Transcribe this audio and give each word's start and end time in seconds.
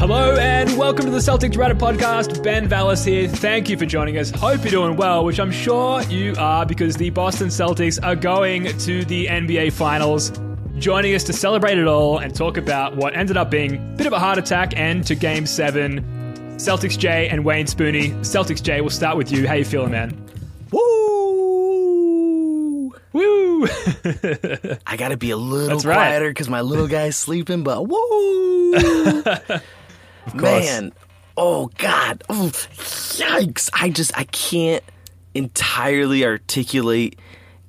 Hello 0.00 0.34
and 0.36 0.78
welcome 0.78 1.04
to 1.04 1.10
the 1.10 1.18
Celtics 1.18 1.56
Reddit 1.56 1.78
podcast. 1.78 2.42
Ben 2.42 2.66
Vallis 2.66 3.04
here. 3.04 3.28
Thank 3.28 3.68
you 3.68 3.76
for 3.76 3.84
joining 3.84 4.16
us. 4.16 4.30
Hope 4.30 4.62
you're 4.62 4.70
doing 4.70 4.96
well, 4.96 5.26
which 5.26 5.38
I'm 5.38 5.52
sure 5.52 6.00
you 6.04 6.34
are 6.38 6.64
because 6.64 6.96
the 6.96 7.10
Boston 7.10 7.48
Celtics 7.48 8.02
are 8.02 8.16
going 8.16 8.64
to 8.78 9.04
the 9.04 9.26
NBA 9.26 9.74
Finals. 9.74 10.32
Joining 10.78 11.14
us 11.14 11.22
to 11.24 11.34
celebrate 11.34 11.76
it 11.76 11.86
all 11.86 12.16
and 12.16 12.34
talk 12.34 12.56
about 12.56 12.96
what 12.96 13.14
ended 13.14 13.36
up 13.36 13.50
being 13.50 13.74
a 13.74 13.96
bit 13.98 14.06
of 14.06 14.14
a 14.14 14.18
heart 14.18 14.38
attack 14.38 14.74
end 14.74 15.06
to 15.06 15.14
Game 15.14 15.44
7. 15.44 16.02
Celtics 16.56 16.96
Jay 16.98 17.28
and 17.28 17.44
Wayne 17.44 17.66
Spooney. 17.66 18.14
Celtics 18.20 18.62
Jay, 18.62 18.80
we'll 18.80 18.88
start 18.88 19.18
with 19.18 19.30
you. 19.30 19.46
How 19.46 19.52
you 19.52 19.66
feeling, 19.66 19.90
man? 19.90 20.18
Woo! 20.70 20.80
Woo! 23.12 23.66
I 24.86 24.96
gotta 24.96 25.18
be 25.18 25.30
a 25.30 25.36
little 25.36 25.80
right. 25.80 25.94
quieter 25.94 26.30
because 26.30 26.48
my 26.48 26.62
little 26.62 26.88
guy's 26.88 27.16
sleeping, 27.16 27.64
but 27.64 27.86
woo! 27.86 28.72
Man, 30.34 30.92
oh 31.36 31.70
God, 31.78 32.22
oh, 32.28 32.50
yikes! 32.52 33.70
I 33.72 33.90
just 33.90 34.16
I 34.16 34.24
can't 34.24 34.84
entirely 35.34 36.24
articulate 36.24 37.18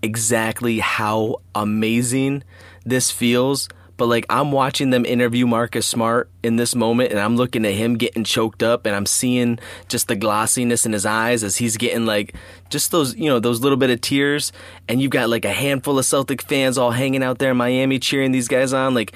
exactly 0.02 0.80
how 0.80 1.38
amazing 1.56 2.44
this 2.86 3.12
feels. 3.12 3.70
But 3.98 4.08
like 4.08 4.26
I'm 4.32 4.52
watching 4.52 4.90
them 4.90 5.06
interview 5.06 5.46
Marcus 5.46 5.86
Smart 5.86 6.28
in 6.42 6.56
this 6.56 6.74
moment, 6.74 7.12
and 7.12 7.20
I'm 7.20 7.36
looking 7.38 7.66
at 7.68 7.74
him 7.74 7.98
getting 7.98 8.24
choked 8.24 8.64
up, 8.64 8.88
and 8.88 8.96
I'm 8.96 9.06
seeing 9.06 9.60
just 9.90 10.08
the 10.08 10.16
glossiness 10.16 10.88
in 10.88 10.94
his 10.94 11.06
eyes 11.06 11.44
as 11.44 11.58
he's 11.58 11.78
getting 11.78 12.08
like 12.08 12.34
just 12.72 12.90
those 12.90 13.16
you 13.16 13.30
know 13.30 13.40
those 13.40 13.62
little 13.62 13.78
bit 13.78 13.92
of 13.92 14.02
tears, 14.02 14.52
and 14.88 15.00
you've 15.00 15.12
got 15.12 15.30
like 15.30 15.46
a 15.46 15.54
handful 15.54 16.00
of 16.00 16.06
Celtic 16.06 16.42
fans 16.42 16.80
all 16.80 16.90
hanging 16.90 17.22
out 17.22 17.38
there 17.38 17.52
in 17.52 17.58
Miami 17.58 18.00
cheering 18.00 18.32
these 18.32 18.48
guys 18.48 18.74
on, 18.74 18.96
like 18.96 19.14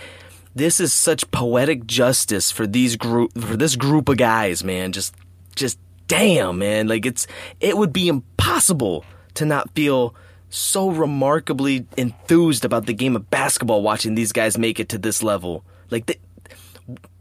this 0.55 0.79
is 0.79 0.93
such 0.93 1.29
poetic 1.31 1.85
justice 1.85 2.49
for 2.49 2.65
these 2.65 2.95
group 2.95 3.37
for 3.37 3.57
this 3.57 3.75
group 3.75 4.07
of 4.09 4.17
guys, 4.17 4.63
man. 4.63 4.93
Just 4.93 5.13
just 5.55 5.77
damn, 6.07 6.57
man. 6.57 6.87
Like 6.87 7.05
it's 7.05 7.27
it 7.59 7.77
would 7.77 7.91
be 7.91 8.07
impossible 8.07 9.03
to 9.35 9.45
not 9.45 9.69
feel 9.75 10.15
so 10.49 10.89
remarkably 10.89 11.85
enthused 11.97 12.63
about 12.63 12.85
the 12.85 12.93
game 12.93 13.15
of 13.15 13.29
basketball 13.29 13.81
watching 13.81 14.15
these 14.15 14.31
guys 14.31 14.57
make 14.57 14.79
it 14.79 14.89
to 14.89 14.97
this 14.97 15.21
level. 15.21 15.65
Like 15.91 16.05
th- 16.05 16.19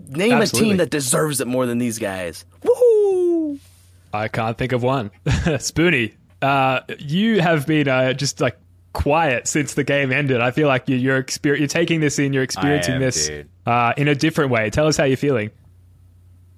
name 0.09 0.41
a 0.41 0.47
team 0.47 0.77
that 0.77 0.91
deserves 0.91 1.41
it 1.41 1.49
more 1.49 1.67
than 1.67 1.79
these 1.79 1.99
guys. 1.99 2.45
Woohoo! 2.63 3.59
I 4.13 4.29
can't 4.29 4.57
think 4.57 4.71
of 4.71 4.85
one. 4.85 5.11
Spoony, 5.59 6.15
uh, 6.41 6.81
you 7.01 7.41
have 7.41 7.67
been 7.67 7.89
uh, 7.89 8.13
just 8.13 8.41
like 8.41 8.57
quiet 8.95 9.47
since 9.47 9.75
the 9.75 9.85
game 9.85 10.11
ended. 10.11 10.41
I 10.41 10.51
feel 10.53 10.69
like 10.69 10.89
you, 10.89 10.97
you're 10.97 11.23
exper- 11.23 11.59
you're 11.59 11.69
taking 11.69 12.01
this 12.01 12.19
in, 12.19 12.33
you're 12.33 12.43
experiencing 12.43 12.95
am, 12.95 13.01
this 13.01 13.31
uh, 13.67 13.93
in 13.99 14.09
a 14.09 14.15
different 14.15 14.51
way. 14.51 14.71
Tell 14.71 14.87
us 14.87 14.97
how 14.97 15.05
you're 15.05 15.19
feeling. 15.19 15.51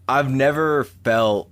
I've 0.08 0.30
never 0.30 0.84
felt 0.84 1.50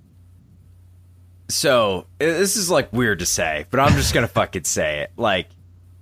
so 1.49 2.07
this 2.19 2.57
is 2.57 2.71
like 2.71 2.93
weird 2.93 3.19
to 3.19 3.27
say, 3.27 3.67
but 3.71 3.81
I'm 3.81 3.95
just 3.95 4.15
gonna 4.15 4.29
fucking 4.41 4.65
say 4.65 5.01
it. 5.01 5.11
Like 5.17 5.49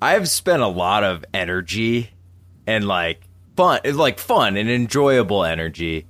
I've 0.03 0.29
spent 0.29 0.61
a 0.61 0.69
lot 0.69 1.05
of 1.05 1.25
energy 1.33 2.11
and 2.67 2.87
like 2.87 3.23
fun 3.57 3.81
like 3.95 4.19
fun 4.19 4.59
and 4.59 4.69
enjoyable 4.69 5.45
energy 5.45 6.07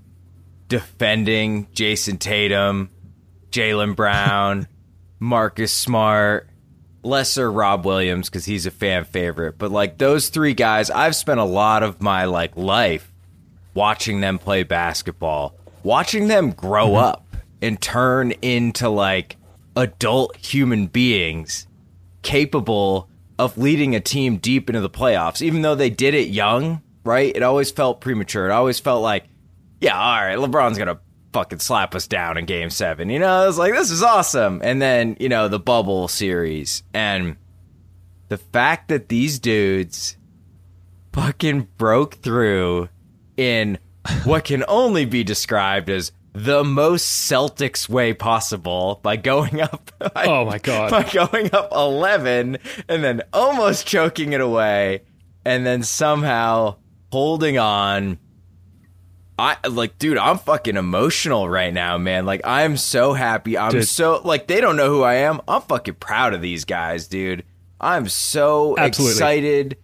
defending 0.68 1.66
Jayson 1.72 2.18
Tatum, 2.18 2.90
Jaylen 3.50 3.94
Brown, 3.94 4.66
Marcus 5.20 5.72
Smart, 5.72 6.48
lesser 7.02 7.50
Rob 7.50 7.84
Williams 7.84 8.28
because 8.28 8.44
he's 8.44 8.66
a 8.66 8.70
fan 8.70 9.04
favorite. 9.04 9.58
But 9.58 9.70
like 9.70 9.98
those 9.98 10.28
three 10.28 10.54
guys, 10.54 10.90
I've 10.90 11.16
spent 11.16 11.40
a 11.40 11.44
lot 11.44 11.82
of 11.82 12.00
my 12.00 12.24
like 12.24 12.56
life 12.56 13.12
watching 13.74 14.20
them 14.20 14.38
play 14.38 14.62
basketball, 14.62 15.54
watching 15.82 16.28
them 16.28 16.50
grow 16.50 16.88
mm-hmm. 16.88 17.04
up 17.04 17.36
and 17.60 17.80
turn 17.80 18.32
into 18.42 18.88
like 18.88 19.36
adult 19.76 20.36
human 20.36 20.86
beings 20.86 21.66
capable 22.22 23.08
of 23.38 23.58
leading 23.58 23.94
a 23.94 24.00
team 24.00 24.36
deep 24.36 24.68
into 24.68 24.80
the 24.80 24.90
playoffs, 24.90 25.42
even 25.42 25.62
though 25.62 25.74
they 25.74 25.90
did 25.90 26.14
it 26.14 26.28
young, 26.28 26.82
right? 27.04 27.34
It 27.34 27.42
always 27.42 27.70
felt 27.70 28.00
premature. 28.00 28.48
It 28.48 28.52
always 28.52 28.78
felt 28.78 29.02
like, 29.02 29.24
yeah, 29.80 29.98
all 29.98 30.22
right, 30.22 30.38
LeBron's 30.38 30.78
going 30.78 30.88
to 30.88 30.98
fucking 31.32 31.58
slap 31.60 31.94
us 31.94 32.06
down 32.06 32.36
in 32.38 32.44
game 32.46 32.70
seven. 32.70 33.08
You 33.10 33.18
know, 33.18 33.28
I 33.42 33.46
was 33.46 33.58
like, 33.58 33.72
this 33.72 33.90
is 33.90 34.02
awesome. 34.02 34.60
And 34.64 34.80
then, 34.82 35.16
you 35.20 35.28
know, 35.28 35.48
the 35.48 35.58
bubble 35.58 36.08
series. 36.08 36.82
And 36.92 37.36
the 38.28 38.38
fact 38.38 38.88
that 38.88 39.08
these 39.08 39.38
dudes 39.38 40.16
fucking 41.12 41.68
broke 41.76 42.14
through 42.16 42.88
in 43.36 43.78
what 44.24 44.44
can 44.44 44.64
only 44.68 45.04
be 45.04 45.24
described 45.24 45.90
as 45.90 46.12
the 46.34 46.64
most 46.64 47.30
Celtics 47.30 47.88
way 47.88 48.14
possible 48.14 49.00
by 49.02 49.16
going 49.16 49.60
up. 49.60 49.90
by- 50.14 50.24
Oh 50.26 50.44
my 50.46 50.58
God. 50.58 50.90
By 50.90 51.02
going 51.04 51.54
up 51.54 51.70
11 51.72 52.58
and 52.88 53.04
then 53.04 53.22
almost 53.32 53.86
choking 53.86 54.32
it 54.32 54.40
away 54.40 55.02
and 55.44 55.66
then 55.66 55.82
somehow 55.82 56.76
holding 57.10 57.58
on. 57.58 58.18
I 59.38 59.56
like, 59.66 59.98
dude, 59.98 60.18
I'm 60.18 60.38
fucking 60.38 60.76
emotional 60.76 61.48
right 61.48 61.72
now, 61.72 61.98
man. 61.98 62.26
Like, 62.26 62.42
I'm 62.44 62.76
so 62.76 63.12
happy. 63.12 63.56
I'm 63.56 63.72
Dude. 63.72 63.88
so 63.88 64.20
like, 64.24 64.46
they 64.46 64.60
don't 64.60 64.76
know 64.76 64.88
who 64.88 65.02
I 65.02 65.14
am. 65.14 65.40
I'm 65.48 65.62
fucking 65.62 65.94
proud 65.94 66.34
of 66.34 66.42
these 66.42 66.64
guys, 66.64 67.08
dude. 67.08 67.44
I'm 67.80 68.08
so 68.08 68.76
Absolutely. 68.78 69.12
excited 69.12 69.78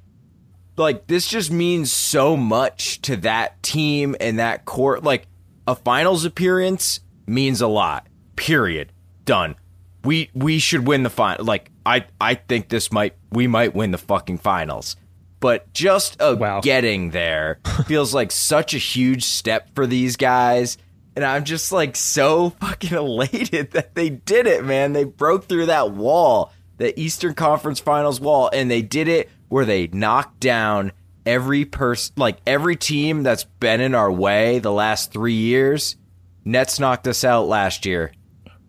like 0.79 1.07
this 1.07 1.29
just 1.29 1.51
means 1.51 1.93
so 1.93 2.37
much 2.37 3.03
to 3.03 3.17
that 3.19 3.63
team 3.63 4.17
and 4.21 4.39
that 4.39 4.65
court. 4.65 5.03
Like 5.03 5.27
a 5.67 5.75
finals 5.75 6.25
appearance 6.25 7.01
means 7.27 7.61
a 7.61 7.67
lot. 7.67 8.07
Period. 8.37 8.93
Done. 9.25 9.57
We 10.05 10.31
we 10.35 10.59
should 10.59 10.87
win 10.87 11.03
the 11.03 11.11
final. 11.11 11.45
Like 11.45 11.71
I 11.85 12.07
I 12.21 12.35
think 12.35 12.69
this 12.69 12.93
might 12.93 13.15
we 13.31 13.47
might 13.47 13.75
win 13.75 13.91
the 13.91 13.99
fucking 13.99 14.39
finals. 14.39 14.97
But 15.41 15.73
just 15.73 16.17
a 16.21 16.35
Wow. 16.35 16.61
getting 16.61 17.11
there 17.11 17.61
feels 17.87 18.13
like 18.13 18.33
such 18.33 18.75
a 18.75 18.79
huge 18.79 19.25
step 19.25 19.71
for 19.75 19.87
these 19.87 20.17
guys. 20.17 20.79
And 21.15 21.25
I'm 21.25 21.45
just 21.45 21.73
like 21.73 21.97
so 21.97 22.51
fucking 22.61 22.93
elated 22.97 23.71
that 23.73 23.95
they 23.95 24.09
did 24.11 24.47
it, 24.47 24.65
man. 24.65 24.93
They 24.93 25.05
broke 25.05 25.47
through 25.49 25.67
that 25.67 25.93
wall, 25.93 26.53
the 26.77 26.99
Eastern 26.99 27.35
Conference 27.35 27.81
Finals 27.81 28.21
wall, 28.21 28.51
and 28.53 28.71
they 28.71 28.83
did 28.83 29.09
it 29.09 29.29
where 29.49 29.65
they 29.65 29.87
knocked 29.89 30.41
down 30.41 30.93
every 31.27 31.65
person, 31.65 32.15
like 32.17 32.39
every 32.47 32.77
team 32.77 33.23
that's 33.23 33.45
been 33.45 33.81
in 33.81 33.95
our 33.95 34.11
way 34.13 34.59
the 34.59 34.73
last 34.73 35.13
three 35.13 35.35
years. 35.35 35.97
Nets 36.45 36.79
knocked 36.81 37.07
us 37.07 37.25
out 37.25 37.47
last 37.49 37.85
year. 37.85 38.13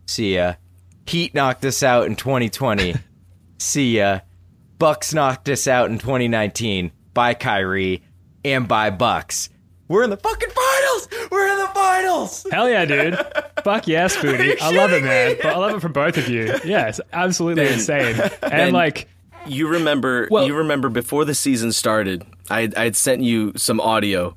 See 0.06 0.36
ya. 0.36 0.56
Heat 1.06 1.34
knocked 1.34 1.64
us 1.66 1.82
out 1.84 2.06
in 2.08 2.16
2020. 2.16 2.96
See 3.60 3.98
ya. 3.98 4.20
Bucks 4.80 5.14
knocked 5.14 5.50
us 5.50 5.68
out 5.68 5.90
in 5.92 6.00
2019 6.00 6.92
by 7.14 7.34
Kyrie 7.34 8.02
and 8.46 8.68
by 8.68 8.90
Bucks. 8.90 9.50
We're 9.90 10.04
in 10.04 10.10
the 10.10 10.18
fucking 10.18 10.50
finals. 10.50 11.10
We're 11.32 11.48
in 11.50 11.58
the 11.58 11.68
finals. 11.68 12.46
Hell 12.52 12.70
yeah, 12.70 12.86
dude. 12.86 13.18
Fuck 13.64 13.88
yeah, 13.88 14.06
Spoonie. 14.08 14.56
I 14.62 14.72
love 14.72 14.92
it, 14.94 15.04
man. 15.04 15.36
But 15.42 15.54
I 15.54 15.58
love 15.58 15.76
it 15.76 15.82
from 15.82 15.92
both 15.94 16.18
of 16.18 16.30
you. 16.30 16.54
Yeah, 16.64 16.88
it's 16.88 17.02
absolutely 17.12 17.64
Ben, 17.66 17.74
insane. 17.74 18.16
And 18.42 18.52
Ben, 18.52 18.74
like, 18.74 19.08
You 19.48 19.68
remember? 19.68 20.28
Well- 20.32 20.46
you 20.48 20.56
remember 20.56 20.90
before 20.90 21.26
the 21.26 21.36
season 21.36 21.72
started, 21.72 22.24
I 22.50 22.70
I 22.78 22.84
had 22.86 22.96
sent 22.96 23.22
you 23.22 23.54
some 23.58 23.82
audio 23.82 24.36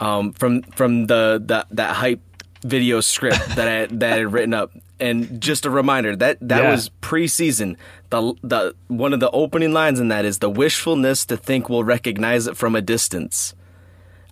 um, 0.00 0.32
from 0.32 0.62
from 0.62 1.06
the, 1.06 1.42
the 1.44 1.66
that 1.72 1.94
hype 1.94 2.20
video 2.62 3.00
script 3.00 3.46
that 3.56 3.68
I 3.68 3.86
that 3.94 4.12
I 4.14 4.16
had 4.16 4.32
written 4.32 4.54
up, 4.54 4.72
and 4.98 5.40
just 5.40 5.64
a 5.66 5.70
reminder 5.70 6.16
that 6.16 6.38
that 6.40 6.62
Yeah. 6.64 6.70
was 6.70 6.90
preseason. 7.02 7.76
The 8.10 8.34
the 8.42 8.74
one 8.88 9.12
of 9.12 9.20
the 9.20 9.30
opening 9.30 9.72
lines 9.72 10.00
in 10.00 10.08
that 10.08 10.24
is 10.24 10.38
the 10.38 10.50
wishfulness 10.50 11.24
to 11.26 11.36
think 11.36 11.68
we'll 11.68 11.84
recognize 11.84 12.46
it 12.46 12.56
from 12.56 12.74
a 12.76 12.80
distance. 12.80 13.54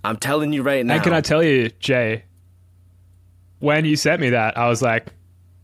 I'm 0.04 0.16
telling 0.16 0.52
you 0.52 0.62
right 0.62 0.84
now. 0.84 0.94
and 0.94 1.02
can 1.02 1.12
I 1.12 1.20
tell 1.22 1.42
you, 1.42 1.70
Jay, 1.80 2.24
when 3.58 3.84
you 3.84 3.96
sent 3.96 4.20
me 4.20 4.30
that, 4.30 4.56
I 4.58 4.68
was 4.68 4.82
like, 4.82 5.06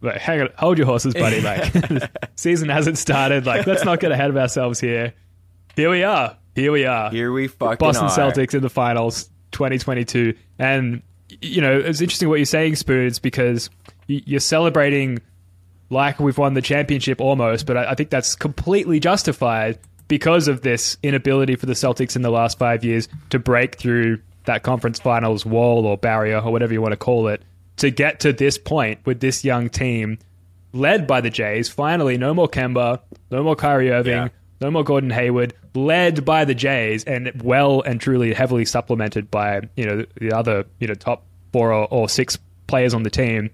like 0.01 0.17
hang 0.19 0.41
on, 0.43 0.49
hold 0.57 0.79
your 0.79 0.87
horses, 0.87 1.15
buddy. 1.15 1.41
Like, 1.43 1.71
season 2.37 2.69
hasn't 2.69 2.99
started. 2.99 3.47
Like, 3.47 3.67
let's 3.67 3.85
not 3.85 4.01
get 4.01 4.13
ahead 4.13 4.31
of 4.31 4.37
ourselves 4.37 4.81
here. 4.81 5.13
Here 5.77 5.91
we 5.91 6.03
are. 6.03 6.37
Here 6.55 6.73
we 6.73 6.85
are. 6.85 7.11
Here 7.11 7.33
we 7.33 7.49
fucking 7.49 7.77
Boston 7.79 8.07
are. 8.07 8.11
Celtics 8.11 8.55
in 8.55 8.63
the 8.63 8.71
finals 8.71 9.31
2022. 9.53 10.35
And, 10.59 11.03
you 11.41 11.61
know, 11.61 11.79
it's 11.79 12.01
interesting 12.01 12.29
what 12.29 12.37
you're 12.37 12.45
saying, 12.47 12.77
Spoons, 12.77 13.19
because 13.19 13.69
y- 13.71 13.75
you're 14.27 14.41
celebrating 14.41 15.19
like 15.91 16.21
we've 16.21 16.39
won 16.39 16.55
the 16.55 16.63
championship 16.63 17.21
almost, 17.21 17.67
but 17.67 17.77
I, 17.77 17.91
I 17.91 17.95
think 17.95 18.11
that's 18.11 18.35
completely 18.35 19.01
justified 19.01 19.79
because 20.09 20.49
of 20.49 20.63
this 20.63 20.97
inability 21.03 21.57
for 21.57 21.67
the 21.67 21.73
Celtics 21.73 22.17
in 22.17 22.23
the 22.23 22.31
last 22.31 22.59
five 22.59 22.85
years 22.85 23.09
to 23.31 23.39
break 23.39 23.77
through 23.77 24.21
that 24.45 24.63
conference 24.63 24.99
finals 24.99 25.45
wall 25.45 25.87
or 25.87 25.97
barrier 25.97 26.39
or 26.41 26.51
whatever 26.53 26.73
you 26.73 26.81
want 26.81 26.93
to 26.93 26.97
call 26.97 27.29
it 27.29 27.43
to 27.77 27.91
get 27.91 28.21
to 28.21 28.33
this 28.33 28.59
point 28.59 28.99
with 29.05 29.21
this 29.21 29.45
young 29.45 29.69
team 29.69 30.19
led 30.73 31.07
by 31.07 31.21
the 31.21 31.31
Jays. 31.31 31.69
Finally, 31.69 32.19
no 32.19 32.35
more 32.35 32.49
Kemba, 32.49 33.01
no 33.31 33.43
more 33.43 33.57
Kyrie 33.57 33.91
Irving, 33.91 34.13
Yeah. 34.13 34.29
no 34.61 34.71
more 34.71 34.85
Gordon 34.85 35.11
Hayward, 35.11 35.55
led 35.75 36.25
by 36.25 36.45
the 36.45 36.55
Jays 36.55 37.05
and 37.05 37.31
well 37.43 37.83
and 37.83 38.01
truly 38.01 38.33
heavily 38.35 38.65
supplemented 38.65 39.31
by, 39.31 39.63
you 39.77 39.85
know, 39.85 40.05
the 40.21 40.33
other, 40.33 40.65
you 40.79 40.87
know, 40.89 40.95
top 40.95 41.25
four 41.53 41.73
or, 41.73 41.87
or 41.91 42.09
six 42.09 42.39
players 42.67 42.95
on 42.95 43.03
the 43.03 43.11
team 43.11 43.51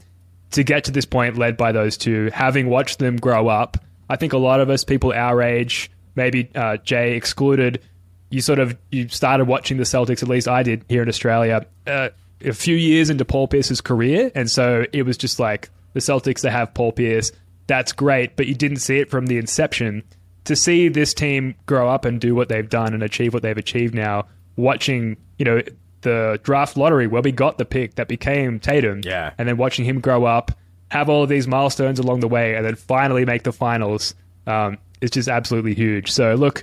to 0.53 0.63
get 0.63 0.85
to 0.85 0.91
this 0.91 1.05
point 1.05 1.37
led 1.37 1.57
by 1.57 1.73
those 1.73 1.97
two, 1.97 2.31
having 2.33 2.69
watched 2.69 2.99
them 2.99 3.17
grow 3.17 3.49
up. 3.49 3.79
I 4.09 4.17
think 4.17 4.33
a 4.33 4.39
lot 4.39 4.61
of 4.61 4.71
us, 4.71 4.85
people 4.85 5.13
our 5.13 5.43
age, 5.43 5.91
maybe 6.15 6.51
uh, 6.55 6.77
Jay 6.79 7.17
excluded, 7.17 7.83
you 8.31 8.41
sort 8.41 8.59
of 8.59 8.77
you 8.91 9.09
started 9.09 9.47
watching 9.47 9.77
the 9.77 9.85
Celtics. 9.85 10.23
At 10.23 10.29
least 10.29 10.49
I 10.49 10.63
did 10.63 10.85
here 10.89 11.03
in 11.03 11.09
Australia. 11.09 11.67
Uh, 11.87 12.11
a 12.45 12.53
few 12.53 12.77
years 12.77 13.11
into 13.11 13.25
Paul 13.25 13.49
Pierce's 13.49 13.81
career, 13.81 14.31
and 14.35 14.51
so 14.51 14.85
it 14.93 15.03
was 15.03 15.17
just 15.17 15.39
like 15.39 15.71
the 15.95 16.01
Celtics. 16.01 16.41
They 16.41 16.51
have 16.51 16.75
Paul 16.75 16.93
Pierce. 16.93 17.33
That's 17.67 17.93
great, 17.93 18.37
but 18.37 18.47
you 18.47 18.55
didn't 18.55 18.79
see 18.79 18.99
it 18.99 19.11
from 19.11 19.27
the 19.27 19.39
inception. 19.39 20.03
To 20.45 20.55
see 20.55 20.89
this 20.89 21.13
team 21.13 21.57
grow 21.67 21.89
up 21.89 22.05
and 22.05 22.21
do 22.21 22.35
what 22.35 22.49
they've 22.49 22.69
done 22.69 22.95
and 22.95 23.03
achieve 23.03 23.35
what 23.35 23.43
they've 23.43 23.57
achieved 23.57 23.95
now, 23.95 24.27
watching 24.57 25.17
you 25.39 25.45
know 25.45 25.63
the 26.07 26.41
draft 26.45 26.77
lottery 26.77 27.07
where 27.07 27.21
we 27.21 27.33
got 27.33 27.59
the 27.59 27.65
pick 27.65 27.97
that 27.97 28.07
became 28.09 28.59
Tatum, 28.61 29.01
Yeah. 29.05 29.33
and 29.37 29.49
then 29.49 29.57
watching 29.57 29.85
him 29.85 30.01
grow 30.01 30.25
up, 30.25 30.53
have 30.91 31.09
all 31.09 31.25
of 31.25 31.29
these 31.29 31.47
milestones 31.49 31.99
along 31.99 32.21
the 32.21 32.29
way, 32.29 32.55
and 32.55 32.65
then 32.65 32.77
finally 32.77 33.25
make 33.25 33.43
the 33.43 33.53
finals. 33.53 34.15
Um, 34.47 34.79
it's 35.01 35.13
just 35.13 35.29
absolutely 35.29 35.75
huge. 35.75 36.11
So 36.13 36.35
look, 36.37 36.63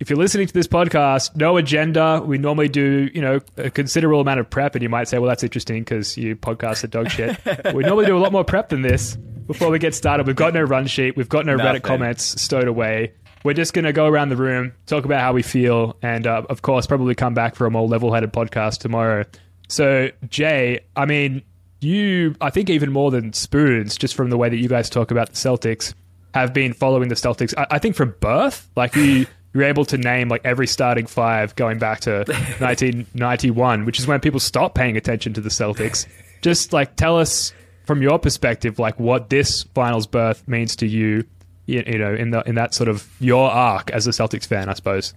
if 0.00 0.10
you're 0.10 0.18
listening 0.18 0.46
to 0.48 0.52
this 0.52 0.66
podcast, 0.66 1.36
no 1.36 1.56
agenda. 1.56 2.20
We 2.22 2.36
normally 2.38 2.68
do, 2.68 3.08
you 3.14 3.22
know, 3.22 3.40
a 3.56 3.70
considerable 3.70 4.20
amount 4.20 4.40
of 4.40 4.50
prep, 4.50 4.74
and 4.74 4.82
you 4.82 4.88
might 4.90 5.08
say, 5.08 5.18
"Well, 5.18 5.28
that's 5.28 5.42
interesting 5.42 5.82
because 5.84 6.18
you 6.18 6.36
podcast 6.36 6.84
are 6.84 6.88
dog 6.88 7.10
shit." 7.10 7.38
we 7.74 7.82
normally 7.84 8.04
do 8.06 8.16
a 8.16 8.20
lot 8.20 8.30
more 8.32 8.44
prep 8.44 8.68
than 8.68 8.82
this 8.82 9.16
before 9.46 9.70
we 9.70 9.78
get 9.78 9.94
started. 9.94 10.26
We've 10.26 10.36
got 10.36 10.52
no 10.52 10.62
run 10.62 10.86
sheet. 10.86 11.16
We've 11.16 11.28
got 11.30 11.46
no 11.46 11.56
Nothing. 11.56 11.80
Reddit 11.80 11.84
comments 11.84 12.42
stowed 12.42 12.68
away. 12.68 13.12
We're 13.46 13.52
just 13.52 13.74
going 13.74 13.84
to 13.84 13.92
go 13.92 14.06
around 14.06 14.30
the 14.30 14.36
room, 14.36 14.72
talk 14.86 15.04
about 15.04 15.20
how 15.20 15.32
we 15.32 15.42
feel, 15.42 15.96
and 16.02 16.26
uh, 16.26 16.42
of 16.50 16.62
course, 16.62 16.84
probably 16.84 17.14
come 17.14 17.32
back 17.32 17.54
for 17.54 17.64
a 17.64 17.70
more 17.70 17.86
level-headed 17.86 18.32
podcast 18.32 18.78
tomorrow. 18.78 19.22
So, 19.68 20.10
Jay, 20.28 20.80
I 20.96 21.06
mean, 21.06 21.42
you, 21.80 22.34
I 22.40 22.50
think 22.50 22.70
even 22.70 22.90
more 22.90 23.12
than 23.12 23.32
Spoons, 23.32 23.96
just 23.96 24.16
from 24.16 24.30
the 24.30 24.36
way 24.36 24.48
that 24.48 24.56
you 24.56 24.68
guys 24.68 24.90
talk 24.90 25.12
about 25.12 25.28
the 25.28 25.36
Celtics, 25.36 25.94
have 26.34 26.52
been 26.52 26.72
following 26.72 27.08
the 27.08 27.14
Celtics. 27.14 27.54
I, 27.56 27.68
I 27.70 27.78
think 27.78 27.94
from 27.94 28.16
birth, 28.18 28.68
like 28.74 28.96
you, 28.96 29.28
you're 29.54 29.62
able 29.62 29.84
to 29.84 29.96
name 29.96 30.28
like 30.28 30.40
every 30.44 30.66
starting 30.66 31.06
five 31.06 31.54
going 31.54 31.78
back 31.78 32.00
to 32.00 32.10
1991, 32.58 33.84
which 33.84 34.00
is 34.00 34.08
when 34.08 34.18
people 34.18 34.40
stopped 34.40 34.74
paying 34.74 34.96
attention 34.96 35.32
to 35.34 35.40
the 35.40 35.50
Celtics. 35.50 36.08
Just 36.42 36.72
like 36.72 36.96
tell 36.96 37.16
us 37.16 37.52
from 37.84 38.02
your 38.02 38.18
perspective, 38.18 38.80
like 38.80 38.98
what 38.98 39.30
this 39.30 39.62
finals 39.72 40.08
berth 40.08 40.48
means 40.48 40.74
to 40.74 40.88
you. 40.88 41.24
You, 41.66 41.82
you 41.86 41.98
know, 41.98 42.14
in 42.14 42.30
the 42.30 42.42
in 42.48 42.54
that 42.54 42.74
sort 42.74 42.88
of 42.88 43.08
your 43.20 43.50
arc 43.50 43.90
as 43.90 44.06
a 44.06 44.10
Celtics 44.10 44.46
fan, 44.46 44.68
I 44.68 44.74
suppose. 44.74 45.14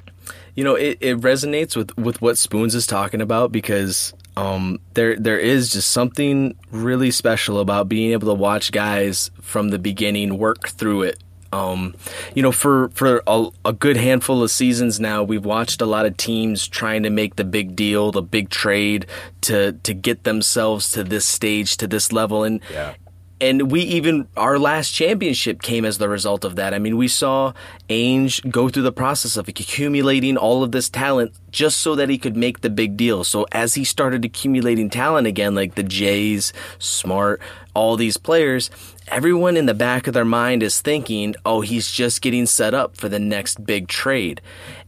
You 0.56 0.64
know, 0.64 0.76
it, 0.76 0.98
it 1.00 1.18
resonates 1.22 1.76
with, 1.76 1.96
with 1.98 2.22
what 2.22 2.38
Spoons 2.38 2.76
is 2.76 2.86
talking 2.86 3.22
about 3.22 3.52
because 3.52 4.14
um, 4.36 4.80
there 4.94 5.16
there 5.16 5.40
is 5.40 5.70
just 5.70 5.92
something 5.92 6.56
really 6.72 7.12
special 7.12 7.60
about 7.60 7.88
being 7.90 8.12
able 8.12 8.28
to 8.28 8.34
watch 8.34 8.72
guys 8.72 9.32
from 9.42 9.70
the 9.70 9.80
beginning 9.80 10.38
work 10.38 10.70
through 10.70 11.04
it. 11.04 11.20
Um, 11.52 11.96
you 12.36 12.44
know, 12.44 12.52
for 12.52 12.90
for 12.90 13.24
a, 13.26 13.48
a 13.66 13.74
good 13.74 13.98
handful 13.98 14.44
of 14.44 14.52
seasons 14.52 15.00
now, 15.00 15.24
we've 15.24 15.46
watched 15.46 15.82
a 15.82 15.86
lot 15.86 16.06
of 16.06 16.16
teams 16.16 16.68
trying 16.68 17.04
to 17.04 17.10
make 17.10 17.38
the 17.38 17.44
big 17.44 17.76
deal, 17.76 18.12
the 18.12 18.22
big 18.22 18.50
trade 18.50 19.08
to 19.42 19.74
to 19.84 19.94
get 19.94 20.24
themselves 20.24 20.92
to 20.92 21.04
this 21.04 21.26
stage, 21.26 21.78
to 21.78 21.88
this 21.88 22.12
level, 22.12 22.44
and 22.44 22.62
Yeah. 22.72 22.94
And 23.42 23.72
we 23.72 23.82
even 23.82 24.28
our 24.36 24.60
last 24.60 24.92
championship 24.92 25.62
came 25.62 25.86
as 25.86 25.98
the 25.98 26.10
result 26.10 26.44
of 26.44 26.56
that. 26.58 26.74
I 26.74 26.80
mean, 26.80 26.98
we 26.98 27.08
saw 27.08 27.54
Ainge 27.90 28.50
go 28.50 28.70
through 28.70 28.84
the 28.84 28.92
process 28.92 29.38
of 29.38 29.48
accumulating 29.48 30.38
all 30.38 30.64
of 30.64 30.72
this 30.72 30.90
talent 30.90 31.34
just 31.52 31.80
so 31.80 31.96
that 31.96 32.10
he 32.10 32.18
could 32.18 32.36
make 32.36 32.62
the 32.62 32.70
big 32.70 32.98
deal. 32.98 33.24
So 33.24 33.46
as 33.52 33.76
he 33.76 33.84
started 33.84 34.26
accumulating 34.26 34.90
talent 34.90 35.28
again, 35.28 35.56
like 35.56 35.76
the 35.76 35.84
Jays, 35.84 36.52
Smart, 36.80 37.42
all 37.74 37.96
these 37.96 38.18
players, 38.18 38.70
everyone 39.08 39.56
in 39.56 39.66
the 39.66 39.74
back 39.74 40.08
of 40.08 40.14
their 40.14 40.26
mind 40.26 40.62
is 40.62 40.82
thinking, 40.82 41.36
"Oh, 41.46 41.62
he's 41.62 41.92
just 41.92 42.22
getting 42.22 42.46
set 42.46 42.74
up 42.74 42.98
for 42.98 43.08
the 43.08 43.20
next 43.20 43.66
big 43.66 43.88
trade." 43.88 44.42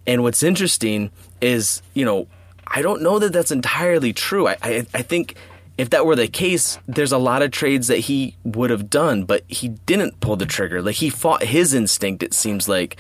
And 0.06 0.24
what's 0.24 0.44
interesting 0.44 1.10
is, 1.42 1.82
you 1.94 2.04
know, 2.04 2.28
I 2.68 2.82
don't 2.82 3.02
know 3.02 3.20
that 3.20 3.34
that's 3.34 3.52
entirely 3.52 4.12
true. 4.12 4.48
I 4.48 4.58
I, 4.62 4.86
I 4.94 5.02
think 5.02 5.36
if 5.82 5.90
that 5.90 6.06
were 6.06 6.16
the 6.16 6.28
case, 6.28 6.78
there's 6.88 7.12
a 7.12 7.18
lot 7.18 7.42
of 7.42 7.50
trades 7.50 7.88
that 7.88 7.98
he 7.98 8.38
would 8.44 8.70
have 8.70 8.88
done, 8.88 9.24
but 9.24 9.44
he 9.48 9.70
didn't 9.70 10.20
pull 10.20 10.36
the 10.36 10.46
trigger. 10.46 10.80
Like 10.80 10.98
he 10.98 11.10
fought 11.10 11.42
his 11.42 11.74
instinct, 11.74 12.22
it 12.22 12.36
seems 12.36 12.70
like. 12.70 12.98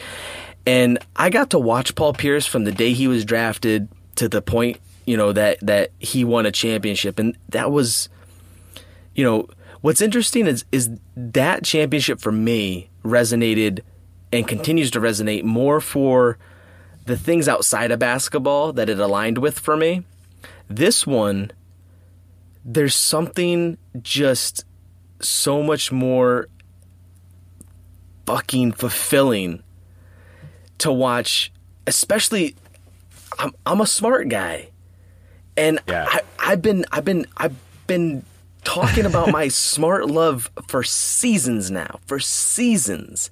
And 0.66 0.98
I 1.16 1.30
got 1.30 1.52
to 1.52 1.60
watch 1.60 1.94
Paul 1.94 2.14
Pierce 2.14 2.48
from 2.48 2.64
the 2.64 2.72
day 2.72 2.94
he 2.94 3.08
was 3.08 3.24
drafted 3.24 3.88
to 4.16 4.28
the 4.28 4.42
point, 4.42 4.80
you 5.06 5.16
know, 5.16 5.32
that 5.32 5.60
that 5.62 5.92
he 6.00 6.26
won 6.26 6.48
a 6.48 6.52
championship. 6.52 7.20
And 7.20 7.38
that 7.50 7.72
was 7.72 8.10
you 9.14 9.24
know, 9.24 9.48
what's 9.82 10.02
interesting 10.02 10.48
is 10.48 10.66
is 10.72 10.90
that 11.16 11.64
championship 11.64 12.20
for 12.20 12.32
me 12.32 12.90
resonated 13.06 13.82
and 14.34 14.48
continues 14.48 14.90
to 14.92 15.00
resonate 15.00 15.44
more 15.44 15.82
for 15.82 16.40
the 17.06 17.16
things 17.16 17.48
outside 17.48 17.92
of 17.92 18.00
basketball 18.00 18.74
that 18.74 18.90
it 18.90 18.98
aligned 18.98 19.38
with 19.38 19.60
for 19.60 19.78
me. 19.78 20.04
This 20.68 21.06
one 21.06 21.52
there's 22.64 22.96
something 22.96 23.78
just 24.02 24.66
so 25.20 25.62
much 25.64 25.92
more 25.92 26.48
fucking 28.26 28.72
fulfilling 28.74 29.64
to 30.80 30.92
watch, 30.92 31.52
especially 31.88 32.56
I'm 33.40 33.54
I'm 33.66 33.82
a 33.82 33.88
smart 33.88 34.30
guy. 34.30 34.70
And 35.58 35.80
Yeah. 35.88 36.06
I, 36.08 36.22
I've 36.40 36.62
been 36.62 36.86
I've 36.92 37.06
been 37.06 37.26
I've 37.38 37.56
been 37.88 38.24
talking 38.64 39.06
about 39.06 39.32
my 39.32 39.48
smart 39.50 40.08
love 40.08 40.50
for 40.68 40.84
seasons 40.84 41.72
now. 41.72 42.00
For 42.06 42.20
seasons. 42.20 43.30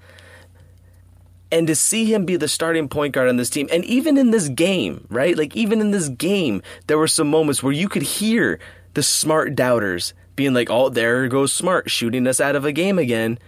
And 1.52 1.66
to 1.66 1.74
see 1.74 2.06
him 2.06 2.26
be 2.26 2.36
the 2.36 2.48
starting 2.48 2.88
point 2.88 3.14
guard 3.14 3.28
on 3.28 3.38
this 3.38 3.50
team, 3.50 3.68
and 3.72 3.84
even 3.86 4.20
in 4.20 4.30
this 4.30 4.50
game, 4.50 5.08
right? 5.10 5.36
Like 5.36 5.56
even 5.56 5.82
in 5.82 5.90
this 5.90 6.08
game, 6.08 6.62
there 6.86 6.98
were 7.00 7.08
some 7.08 7.28
moments 7.28 7.64
where 7.64 7.74
you 7.74 7.90
could 7.90 8.04
hear 8.04 8.60
the 8.94 9.04
smart 9.04 9.56
doubters 9.56 10.14
being 10.36 10.54
like, 10.54 10.70
"Oh, 10.70 10.90
there 10.90 11.28
goes 11.28 11.52
smart 11.54 11.90
shooting 11.90 12.28
us 12.28 12.40
out 12.40 12.56
of 12.56 12.66
a 12.66 12.72
game 12.72 13.00
again." 13.00 13.40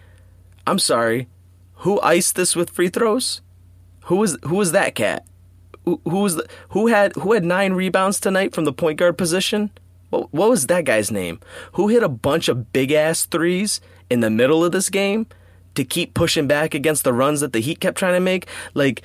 I'm 0.68 0.80
sorry, 0.80 1.28
who 1.76 2.00
iced 2.02 2.36
this 2.36 2.56
with 2.56 2.70
free 2.70 2.90
throws? 2.90 3.42
Who 4.06 4.18
was 4.18 4.38
who 4.44 4.56
was 4.56 4.72
that 4.72 4.96
cat? 4.96 5.26
Who, 5.86 6.00
who 6.04 6.20
was 6.20 6.36
the, 6.36 6.48
who 6.70 6.88
had 6.88 7.14
who 7.16 7.34
had 7.34 7.44
nine 7.44 7.74
rebounds 7.74 8.20
tonight 8.20 8.54
from 8.54 8.66
the 8.66 8.74
point 8.74 9.00
guard 9.00 9.18
position? 9.18 9.72
What, 10.10 10.34
what 10.34 10.50
was 10.50 10.68
that 10.68 10.86
guy's 10.86 11.12
name? 11.12 11.40
Who 11.74 11.88
hit 11.88 12.04
a 12.04 12.10
bunch 12.10 12.50
of 12.50 12.74
big 12.74 12.92
ass 12.92 13.26
threes 13.26 13.82
in 14.10 14.20
the 14.20 14.30
middle 14.30 14.64
of 14.64 14.72
this 14.72 14.90
game? 14.90 15.28
to 15.76 15.84
keep 15.84 16.14
pushing 16.14 16.48
back 16.48 16.74
against 16.74 17.04
the 17.04 17.14
runs 17.14 17.42
that 17.42 17.54
the 17.54 17.60
Heat 17.60 17.80
kept 17.80 17.98
trying 17.98 18.14
to 18.14 18.20
make. 18.20 18.48
Like 18.74 19.02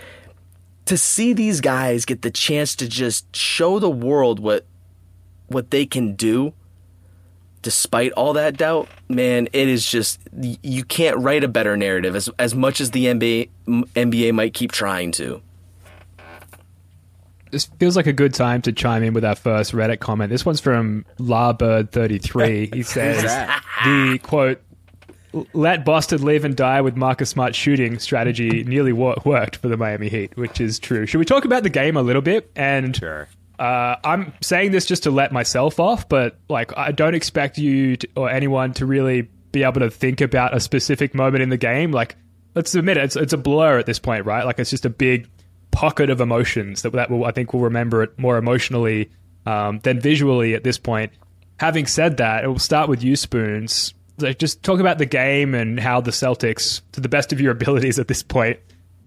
to 0.86 0.96
see 0.96 1.32
these 1.32 1.60
guys 1.60 2.04
get 2.04 2.22
the 2.22 2.30
chance 2.30 2.74
to 2.76 2.88
just 2.88 3.34
show 3.34 3.78
the 3.78 3.90
world 3.90 4.40
what 4.40 4.66
what 5.48 5.70
they 5.70 5.86
can 5.86 6.14
do 6.14 6.52
despite 7.66 8.12
all 8.12 8.32
that 8.34 8.56
doubt, 8.56 8.88
man, 9.08 9.48
it 9.52 9.68
is 9.68 9.84
just 9.84 10.20
you 10.62 10.84
can't 10.84 11.16
write 11.18 11.42
a 11.42 11.48
better 11.48 11.76
narrative 11.76 12.14
as 12.14 12.28
as 12.38 12.54
much 12.54 12.80
as 12.80 12.92
the 12.92 13.06
NBA 13.06 13.48
NBA 13.66 14.32
might 14.32 14.54
keep 14.54 14.70
trying 14.70 15.10
to. 15.12 15.42
This 17.50 17.64
feels 17.80 17.96
like 17.96 18.06
a 18.06 18.12
good 18.12 18.34
time 18.34 18.62
to 18.62 18.72
chime 18.72 19.02
in 19.02 19.14
with 19.14 19.24
our 19.24 19.34
first 19.34 19.72
Reddit 19.72 19.98
comment. 19.98 20.30
This 20.30 20.46
one's 20.46 20.60
from 20.60 21.04
Larbird33. 21.18 22.72
He 22.74 22.84
says 22.84 23.22
the 23.84 24.20
quote 24.22 24.62
let 25.52 25.84
Boston 25.84 26.22
live 26.22 26.44
and 26.44 26.56
die 26.56 26.80
with 26.80 26.94
Marcus 26.96 27.30
Smart 27.30 27.56
shooting 27.56 27.98
strategy 27.98 28.62
nearly 28.62 28.92
worked 28.92 29.56
for 29.56 29.66
the 29.66 29.76
Miami 29.76 30.08
Heat, 30.08 30.36
which 30.36 30.60
is 30.60 30.78
true. 30.78 31.04
Should 31.04 31.18
we 31.18 31.24
talk 31.24 31.44
about 31.44 31.64
the 31.64 31.70
game 31.70 31.96
a 31.96 32.02
little 32.02 32.22
bit? 32.22 32.48
And 32.54 32.96
Sure. 32.96 33.28
Uh, 33.58 33.96
I'm 34.04 34.32
saying 34.42 34.72
this 34.72 34.86
just 34.86 35.04
to 35.04 35.10
let 35.10 35.32
myself 35.32 35.80
off, 35.80 36.08
but 36.08 36.38
like 36.48 36.76
I 36.76 36.92
don't 36.92 37.14
expect 37.14 37.58
you 37.58 37.96
to, 37.96 38.08
or 38.16 38.30
anyone 38.30 38.72
to 38.74 38.86
really 38.86 39.28
be 39.52 39.62
able 39.62 39.80
to 39.80 39.90
think 39.90 40.20
about 40.20 40.54
a 40.54 40.60
specific 40.60 41.14
moment 41.14 41.42
in 41.42 41.48
the 41.48 41.56
game. 41.56 41.90
Like, 41.90 42.16
let's 42.54 42.74
admit 42.74 42.98
it, 42.98 43.04
it's, 43.04 43.16
it's 43.16 43.32
a 43.32 43.38
blur 43.38 43.78
at 43.78 43.86
this 43.86 43.98
point, 43.98 44.26
right? 44.26 44.44
Like, 44.44 44.58
it's 44.58 44.70
just 44.70 44.84
a 44.84 44.90
big 44.90 45.28
pocket 45.70 46.10
of 46.10 46.20
emotions 46.20 46.82
that 46.82 46.92
that 46.92 47.10
will 47.10 47.24
I 47.24 47.30
think 47.30 47.52
will 47.52 47.60
remember 47.60 48.02
it 48.02 48.18
more 48.18 48.36
emotionally 48.36 49.10
um, 49.46 49.80
than 49.80 50.00
visually 50.00 50.54
at 50.54 50.64
this 50.64 50.78
point. 50.78 51.12
Having 51.58 51.86
said 51.86 52.18
that, 52.18 52.44
it 52.44 52.48
will 52.48 52.58
start 52.58 52.88
with 52.90 53.02
you, 53.02 53.16
Spoons. 53.16 53.94
Like, 54.18 54.38
just 54.38 54.62
talk 54.62 54.80
about 54.80 54.98
the 54.98 55.06
game 55.06 55.54
and 55.54 55.80
how 55.80 56.02
the 56.02 56.10
Celtics, 56.10 56.82
to 56.92 57.00
the 57.00 57.08
best 57.08 57.32
of 57.32 57.40
your 57.40 57.52
abilities 57.58 57.98
at 57.98 58.08
this 58.08 58.22
point, 58.22 58.58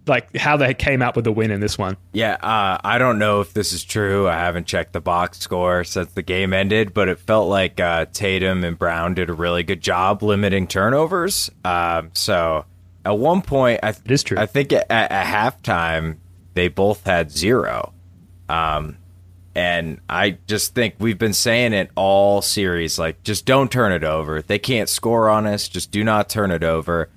like 0.09 0.35
how 0.35 0.57
they 0.57 0.73
came 0.73 1.01
out 1.01 1.15
with 1.15 1.25
the 1.25 1.31
win 1.31 1.51
in 1.51 1.61
this 1.61 1.77
one. 1.77 1.95
Yeah, 2.11 2.33
uh, 2.33 2.79
I 2.83 2.97
don't 2.97 3.19
know 3.19 3.41
if 3.41 3.53
this 3.53 3.71
is 3.71 3.83
true. 3.83 4.27
I 4.27 4.33
haven't 4.33 4.67
checked 4.67 4.93
the 4.93 4.99
box 5.01 5.39
score 5.39 5.83
since 5.83 6.11
the 6.11 6.21
game 6.23 6.53
ended, 6.53 6.93
but 6.93 7.07
it 7.07 7.19
felt 7.19 7.47
like 7.47 7.79
uh, 7.79 8.07
Tatum 8.11 8.63
and 8.63 8.77
Brown 8.77 9.13
did 9.13 9.29
a 9.29 9.33
really 9.33 9.63
good 9.63 9.81
job 9.81 10.23
limiting 10.23 10.67
turnovers. 10.67 11.49
Um, 11.63 12.09
so 12.13 12.65
at 13.05 13.17
one 13.17 13.41
point, 13.41 13.79
I, 13.83 13.89
It 13.89 14.11
is 14.11 14.23
true. 14.23 14.37
I 14.37 14.45
think 14.45 14.73
at, 14.73 14.89
at 14.89 15.25
halftime 15.25 16.17
they 16.55 16.67
both 16.67 17.05
had 17.05 17.31
zero. 17.31 17.93
Um, 18.49 18.97
and 19.55 19.99
I 20.07 20.37
just 20.47 20.75
think 20.75 20.95
we've 20.99 21.17
been 21.17 21.33
saying 21.33 21.73
it 21.73 21.91
all 21.95 22.41
series, 22.41 22.99
like 22.99 23.23
just 23.23 23.45
don't 23.45 23.71
turn 23.71 23.91
it 23.91 24.03
over. 24.03 24.41
They 24.41 24.59
can't 24.59 24.87
score 24.87 25.29
on 25.29 25.45
us. 25.45 25.67
Just 25.67 25.91
do 25.91 26.03
not 26.03 26.29
turn 26.29 26.51
it 26.51 26.63
over. 26.63 27.09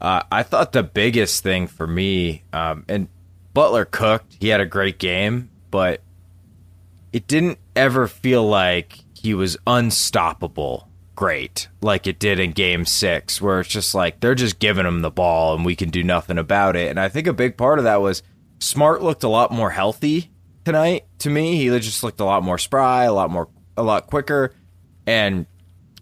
Uh, 0.00 0.22
I 0.30 0.42
thought 0.42 0.72
the 0.72 0.82
biggest 0.82 1.42
thing 1.42 1.66
for 1.66 1.86
me, 1.86 2.44
um, 2.52 2.84
and 2.88 3.08
Butler 3.52 3.84
cooked. 3.84 4.36
He 4.40 4.48
had 4.48 4.60
a 4.60 4.66
great 4.66 4.98
game, 4.98 5.50
but 5.70 6.02
it 7.12 7.26
didn't 7.26 7.58
ever 7.74 8.06
feel 8.06 8.46
like 8.46 8.98
he 9.14 9.34
was 9.34 9.56
unstoppable. 9.66 10.88
Great, 11.16 11.68
like 11.82 12.06
it 12.06 12.20
did 12.20 12.38
in 12.38 12.52
Game 12.52 12.84
Six, 12.84 13.42
where 13.42 13.58
it's 13.58 13.68
just 13.68 13.92
like 13.92 14.20
they're 14.20 14.36
just 14.36 14.60
giving 14.60 14.86
him 14.86 15.00
the 15.00 15.10
ball 15.10 15.56
and 15.56 15.64
we 15.64 15.74
can 15.74 15.90
do 15.90 16.04
nothing 16.04 16.38
about 16.38 16.76
it. 16.76 16.90
And 16.90 17.00
I 17.00 17.08
think 17.08 17.26
a 17.26 17.32
big 17.32 17.56
part 17.56 17.78
of 17.78 17.84
that 17.84 18.00
was 18.00 18.22
Smart 18.60 19.02
looked 19.02 19.24
a 19.24 19.28
lot 19.28 19.50
more 19.50 19.70
healthy 19.70 20.30
tonight. 20.64 21.06
To 21.20 21.30
me, 21.30 21.56
he 21.56 21.66
just 21.80 22.04
looked 22.04 22.20
a 22.20 22.24
lot 22.24 22.44
more 22.44 22.58
spry, 22.58 23.04
a 23.04 23.12
lot 23.12 23.30
more, 23.30 23.48
a 23.76 23.82
lot 23.82 24.06
quicker, 24.06 24.54
and 25.06 25.46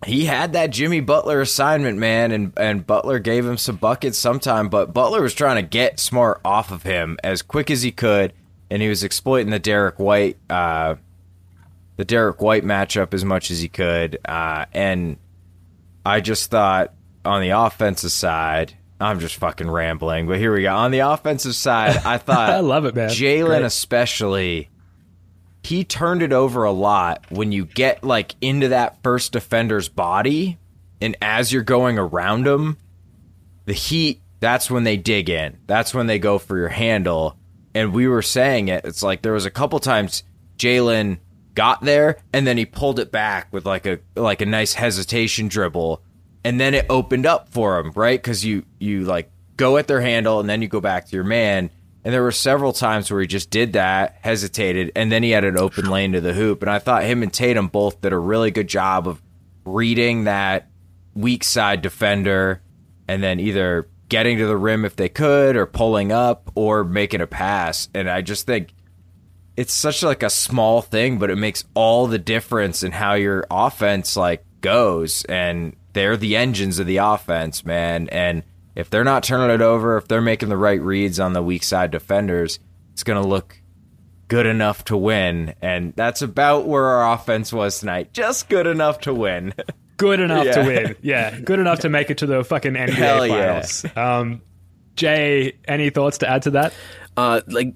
he 0.05 0.26
had 0.26 0.53
that 0.53 0.71
Jimmy 0.71 1.00
Butler 1.00 1.41
assignment, 1.41 1.99
man, 1.99 2.31
and 2.33 2.53
and 2.57 2.87
Butler 2.87 3.19
gave 3.19 3.47
him 3.47 3.57
some 3.57 3.76
buckets 3.76 4.19
sometime, 4.19 4.69
but 4.69 4.93
Butler 4.93 5.23
was 5.23 5.35
trying 5.35 5.57
to 5.57 5.69
get 5.69 5.99
Smart 5.99 6.41
off 6.45 6.71
of 6.71 6.83
him 6.83 7.19
as 7.25 7.41
quick 7.43 7.71
as 7.71 7.83
he 7.83 7.93
could, 7.93 8.33
and 8.71 8.83
he 8.83 8.88
was 8.88 9.03
exploiting 9.03 9.50
the 9.50 9.59
Derrick 9.59 9.99
White, 9.99 10.37
uh, 10.50 10.97
the 11.97 12.05
Derrick 12.05 12.43
White 12.43 12.65
matchup 12.65 13.15
as 13.15 13.25
much 13.25 13.50
as 13.50 13.61
he 13.61 13.69
could, 13.69 14.19
uh, 14.26 14.67
and 14.73 15.17
I 16.05 16.21
just 16.21 16.50
thought 16.50 16.93
on 17.25 17.41
the 17.41 17.50
offensive 17.50 18.12
side, 18.12 18.76
I'm 19.00 19.19
just 19.19 19.37
fucking 19.37 19.71
rambling, 19.71 20.26
but 20.26 20.38
here 20.38 20.55
we 20.55 20.62
go. 20.62 20.75
On 20.75 20.91
the 20.91 21.00
offensive 21.00 21.55
side, 21.55 21.97
I 22.05 22.19
thought 22.19 22.50
I 22.50 22.61
love 22.61 22.85
it, 22.85 22.95
man. 22.95 23.09
Jaylen 23.09 23.65
especially 23.65 24.69
he 25.66 25.85
turned 25.85 26.23
it 26.23 26.32
over 26.32 26.64
a 26.64 26.73
lot 26.73 27.25
when 27.28 27.50
you 27.50 27.64
get 27.64 28.04
like 28.04 28.35
into 28.40 28.68
that 28.68 29.02
first 29.02 29.32
defender's 29.32 29.88
body 29.88 30.58
and 31.00 31.16
as 31.20 31.52
you're 31.52 31.62
going 31.62 31.99
around 31.99 32.46
him 32.46 32.76
the 33.64 33.73
heat 33.73 34.20
that's 34.40 34.70
when 34.70 34.85
they 34.85 34.96
dig 34.96 35.30
in. 35.30 35.58
That's 35.66 35.94
when 35.94 36.06
they 36.06 36.18
go 36.18 36.38
for 36.38 36.56
your 36.58 36.68
handle. 36.68 37.37
And 37.75 37.92
we 37.92 38.06
were 38.06 38.23
saying 38.23 38.68
it 38.68 38.85
it's 38.85 39.02
like 39.02 39.23
there 39.23 39.32
was 39.32 39.46
a 39.46 39.50
couple 39.50 39.78
times 39.78 40.23
jaylen 40.56 41.18
got 41.54 41.82
there 41.82 42.18
and 42.32 42.46
then 42.46 42.56
he 42.56 42.64
pulled 42.64 42.99
it 42.99 43.11
back 43.11 43.49
with 43.50 43.66
like 43.66 43.87
a 43.87 43.99
like 44.14 44.40
a 44.40 44.46
nice 44.46 44.75
hesitation 44.75 45.49
dribble. 45.49 46.02
And 46.44 46.61
then 46.61 46.75
it 46.75 46.87
opened 46.88 47.26
up 47.26 47.49
for 47.49 47.78
him 47.78 47.92
right? 47.94 48.23
Because 48.23 48.44
you 48.44 48.64
you 48.78 49.04
like 49.04 49.30
go 49.56 49.76
at 49.78 49.88
their 49.88 50.00
handle 50.00 50.38
and 50.38 50.49
then 50.49 50.62
you 50.62 50.68
go 50.68 50.80
back 50.80 51.06
to 51.06 51.16
your 51.16 51.25
man 51.25 51.70
and 52.07 52.15
there 52.15 52.23
were 52.23 52.31
several 52.31 52.73
times 52.73 53.11
where 53.11 53.21
he 53.21 53.27
just 53.27 53.51
did 53.51 53.73
that, 53.73 54.19
hesitated, 54.21 54.93
and 54.95 55.11
then 55.11 55.25
he 55.25 55.31
had 55.31 55.43
an 55.43 55.59
open 55.59 55.91
lane 55.91 56.13
to 56.13 56.21
the 56.21 56.35
hoop. 56.35 56.63
And 56.63 56.71
I 56.71 56.79
thought 56.79 57.03
him 57.03 57.21
and 57.21 57.35
Tatum 57.35 57.67
both 57.67 58.01
did 58.01 58.13
a 58.13 58.17
really 58.17 58.53
good 58.53 58.69
job 58.69 59.09
of 59.09 59.21
reading 59.65 60.23
that 60.23 60.69
weak 61.17 61.43
side 61.43 61.83
defender 61.83 62.63
and 63.09 63.25
then 63.25 63.41
either 63.41 63.89
getting 64.09 64.39
to 64.39 64.47
the 64.47 64.57
rim 64.57 64.85
if 64.85 64.95
they 64.95 65.09
could 65.09 65.57
or 65.57 65.67
pulling 65.67 66.13
up 66.13 66.53
or 66.55 66.85
making 66.85 67.23
a 67.23 67.27
pass. 67.27 67.89
And 67.93 68.09
I 68.09 68.23
just 68.23 68.47
think 68.47 68.73
it's 69.57 69.73
such 69.73 70.05
like 70.05 70.23
a 70.23 70.31
small 70.31 70.83
thing, 70.83 71.19
but 71.19 71.29
it 71.29 71.37
makes 71.37 71.65
all 71.75 72.07
the 72.07 72.21
difference 72.21 72.85
in 72.85 72.93
how 72.93 73.15
your 73.15 73.49
offense 73.51 74.17
like 74.17 74.45
goes. 74.61 75.25
And 75.25 75.75
they're 75.93 76.17
the 76.17 76.37
engines 76.37 76.79
of 76.79 76.87
the 76.87 76.99
offense, 76.99 77.65
man. 77.65 78.09
And 78.11 78.45
if 78.76 78.90
they're 78.90 79.04
not 79.04 79.25
turning 79.25 79.52
it 79.52 79.62
over, 79.62 79.97
if 79.97 80.06
they're 80.06 80.21
making 80.21 80.50
the 80.50 80.56
right 80.56 80.80
reads 80.80 81.18
on 81.18 81.33
the 81.33 81.42
weak 81.42 81.62
side 81.62 81.90
defenders, 81.90 82.61
it's 82.92 83.02
going 83.02 83.21
to 83.21 83.26
look 83.26 83.61
good 84.28 84.47
enough 84.47 84.85
to 84.85 84.97
win. 84.97 85.54
And 85.62 85.95
that's 85.97 86.21
about 86.23 86.66
where 86.66 86.85
our 86.85 87.14
offense 87.14 87.52
was 87.52 87.80
tonight. 87.80 88.12
Just 88.12 88.49
good 88.49 88.66
enough 88.66 89.00
to 89.00 89.14
win. 89.14 89.54
good 89.97 90.21
enough 90.21 90.52
to 90.54 90.62
win. 90.62 90.97
Yeah, 91.00 91.40
good 91.40 91.59
enough 91.59 91.80
to 91.80 91.88
make 91.88 92.11
it 92.11 92.18
to 92.18 92.26
the 92.26 92.45
fucking 92.45 92.75
NBA 92.75 92.90
Hell 92.90 93.26
yeah. 93.26 93.62
finals. 93.62 93.87
Um, 93.97 94.42
Jay, 94.95 95.56
any 95.66 95.90
thoughts 95.90 96.18
to 96.18 96.28
add 96.28 96.42
to 96.42 96.50
that? 96.52 96.75
Uh, 97.16 97.40
like 97.49 97.75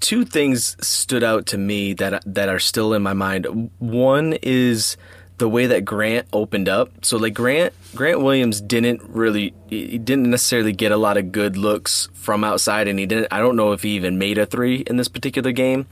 two 0.00 0.24
things 0.24 0.76
stood 0.86 1.22
out 1.22 1.46
to 1.46 1.58
me 1.58 1.92
that 1.94 2.22
that 2.26 2.48
are 2.48 2.58
still 2.58 2.94
in 2.94 3.02
my 3.02 3.12
mind. 3.12 3.70
One 3.78 4.34
is 4.42 4.96
the 5.40 5.48
way 5.48 5.66
that 5.66 5.84
Grant 5.84 6.28
opened 6.32 6.68
up. 6.68 7.04
So 7.04 7.16
like 7.16 7.34
Grant 7.34 7.72
Grant 7.96 8.20
Williams 8.20 8.60
didn't 8.60 9.02
really 9.08 9.52
he 9.68 9.98
didn't 9.98 10.30
necessarily 10.30 10.72
get 10.72 10.92
a 10.92 10.96
lot 10.96 11.16
of 11.16 11.32
good 11.32 11.56
looks 11.56 12.08
from 12.12 12.44
outside 12.44 12.86
and 12.86 12.98
he 12.98 13.06
didn't 13.06 13.28
I 13.32 13.38
don't 13.38 13.56
know 13.56 13.72
if 13.72 13.82
he 13.82 13.90
even 13.96 14.18
made 14.18 14.38
a 14.38 14.46
3 14.46 14.76
in 14.86 14.96
this 14.96 15.08
particular 15.08 15.50
game. 15.50 15.86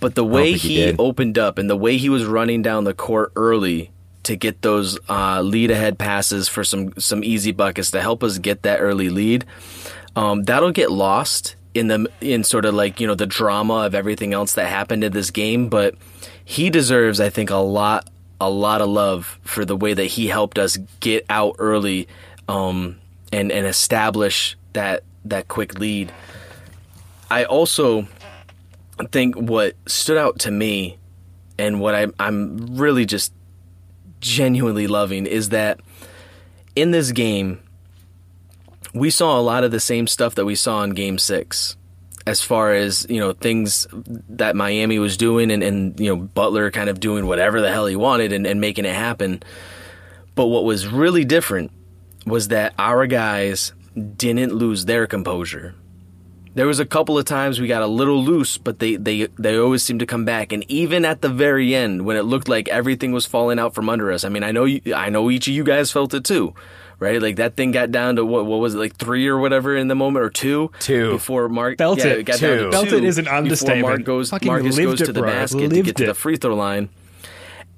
But 0.00 0.14
the 0.14 0.24
way 0.24 0.52
he 0.52 0.86
he, 0.86 0.96
opened 0.98 1.38
up 1.38 1.58
and 1.58 1.70
the 1.70 1.76
way 1.76 1.96
he 1.96 2.08
was 2.08 2.24
running 2.24 2.62
down 2.62 2.84
the 2.84 2.94
court 2.94 3.32
early 3.36 3.90
to 4.24 4.36
get 4.36 4.62
those 4.62 4.98
uh, 5.08 5.42
lead 5.42 5.70
ahead 5.70 5.98
passes 5.98 6.48
for 6.48 6.64
some 6.64 6.92
some 6.98 7.22
easy 7.22 7.52
buckets 7.52 7.90
to 7.92 8.00
help 8.00 8.24
us 8.24 8.38
get 8.38 8.62
that 8.62 8.80
early 8.80 9.10
lead. 9.10 9.44
Um, 10.16 10.44
that'll 10.44 10.72
get 10.72 10.90
lost 10.90 11.56
in 11.74 11.88
the 11.88 12.10
in 12.20 12.42
sort 12.42 12.64
of 12.64 12.74
like 12.74 13.00
you 13.00 13.06
know 13.06 13.14
the 13.14 13.26
drama 13.26 13.86
of 13.86 13.94
everything 13.94 14.32
else 14.32 14.54
that 14.54 14.68
happened 14.68 15.04
in 15.04 15.12
this 15.12 15.30
game, 15.30 15.68
but 15.68 15.94
he 16.44 16.70
deserves, 16.70 17.20
I 17.20 17.28
think, 17.28 17.50
a 17.50 17.56
lot 17.56 18.08
a 18.40 18.48
lot 18.48 18.80
of 18.80 18.88
love 18.88 19.38
for 19.42 19.64
the 19.64 19.76
way 19.76 19.94
that 19.94 20.04
he 20.04 20.28
helped 20.28 20.58
us 20.58 20.76
get 21.00 21.24
out 21.28 21.56
early 21.58 22.08
um, 22.48 22.98
and 23.32 23.50
and 23.50 23.66
establish 23.66 24.56
that 24.72 25.02
that 25.24 25.48
quick 25.48 25.78
lead. 25.78 26.12
I 27.30 27.44
also 27.44 28.06
think 29.10 29.36
what 29.36 29.74
stood 29.86 30.16
out 30.16 30.40
to 30.40 30.50
me 30.50 30.98
and 31.58 31.80
what 31.80 31.94
I, 31.94 32.06
I'm 32.18 32.76
really 32.76 33.04
just 33.04 33.32
genuinely 34.20 34.86
loving 34.86 35.26
is 35.26 35.50
that 35.50 35.80
in 36.74 36.90
this 36.90 37.12
game, 37.12 37.60
we 38.94 39.10
saw 39.10 39.38
a 39.38 39.42
lot 39.42 39.64
of 39.64 39.70
the 39.70 39.80
same 39.80 40.06
stuff 40.06 40.34
that 40.36 40.44
we 40.44 40.54
saw 40.54 40.82
in 40.82 40.90
game 40.90 41.18
six 41.18 41.76
as 42.28 42.42
far 42.42 42.74
as 42.74 43.06
you 43.08 43.18
know 43.18 43.32
things 43.32 43.86
that 44.28 44.54
miami 44.54 44.98
was 44.98 45.16
doing 45.16 45.50
and, 45.50 45.62
and 45.62 45.98
you 45.98 46.14
know 46.14 46.16
butler 46.16 46.70
kind 46.70 46.90
of 46.90 47.00
doing 47.00 47.26
whatever 47.26 47.60
the 47.60 47.72
hell 47.72 47.86
he 47.86 47.96
wanted 47.96 48.32
and, 48.32 48.46
and 48.46 48.60
making 48.60 48.84
it 48.84 48.94
happen. 48.94 49.42
But 50.34 50.46
what 50.46 50.64
was 50.64 50.86
really 50.86 51.24
different 51.24 51.72
was 52.26 52.48
that 52.48 52.74
our 52.78 53.06
guys 53.06 53.72
didn't 54.16 54.54
lose 54.54 54.84
their 54.84 55.06
composure. 55.06 55.74
There 56.54 56.66
was 56.66 56.80
a 56.80 56.86
couple 56.86 57.18
of 57.18 57.24
times 57.24 57.60
we 57.60 57.66
got 57.66 57.82
a 57.82 57.86
little 57.86 58.22
loose, 58.22 58.58
but 58.58 58.78
they, 58.78 58.96
they, 58.96 59.26
they 59.38 59.56
always 59.58 59.82
seemed 59.82 60.00
to 60.00 60.06
come 60.06 60.24
back. 60.24 60.52
And 60.52 60.68
even 60.70 61.04
at 61.04 61.22
the 61.22 61.28
very 61.28 61.74
end, 61.74 62.04
when 62.04 62.16
it 62.16 62.22
looked 62.22 62.48
like 62.48 62.68
everything 62.68 63.12
was 63.12 63.26
falling 63.26 63.58
out 63.58 63.74
from 63.74 63.88
under 63.88 64.10
us, 64.10 64.24
I 64.24 64.28
mean, 64.28 64.42
I 64.42 64.50
know 64.50 64.64
you, 64.64 64.80
I 64.94 65.08
know 65.08 65.30
each 65.30 65.46
of 65.46 65.54
you 65.54 65.62
guys 65.62 65.90
felt 65.90 66.14
it 66.14 66.24
too, 66.24 66.54
right? 66.98 67.20
Like 67.20 67.36
that 67.36 67.56
thing 67.56 67.70
got 67.70 67.90
down 67.90 68.16
to 68.16 68.24
what? 68.24 68.46
What 68.46 68.60
was 68.60 68.74
it? 68.74 68.78
Like 68.78 68.96
three 68.96 69.26
or 69.28 69.38
whatever 69.38 69.76
in 69.76 69.88
the 69.88 69.94
moment, 69.94 70.24
or 70.24 70.30
two? 70.30 70.70
Two. 70.80 71.12
before 71.12 71.48
Mark 71.48 71.78
Felt 71.78 71.98
yeah, 71.98 72.06
it. 72.06 72.18
it 72.20 72.22
got 72.24 72.40
down 72.40 72.58
Two. 72.58 72.64
to 72.64 72.72
Felt 72.72 72.88
two 72.88 72.96
it 72.96 73.04
is 73.04 73.18
an 73.18 73.24
before 73.24 73.38
understatement. 73.38 73.82
Mark 73.82 74.04
goes, 74.04 74.30
Fucking 74.30 74.46
Marcus 74.46 74.78
goes 74.78 75.00
it, 75.00 75.06
to 75.06 75.12
the 75.12 75.20
bro. 75.20 75.30
basket 75.30 75.58
to 75.58 75.68
Lived 75.68 75.86
get 75.86 75.96
to 75.96 76.06
the 76.06 76.14
free 76.14 76.36
throw 76.36 76.54
line, 76.54 76.88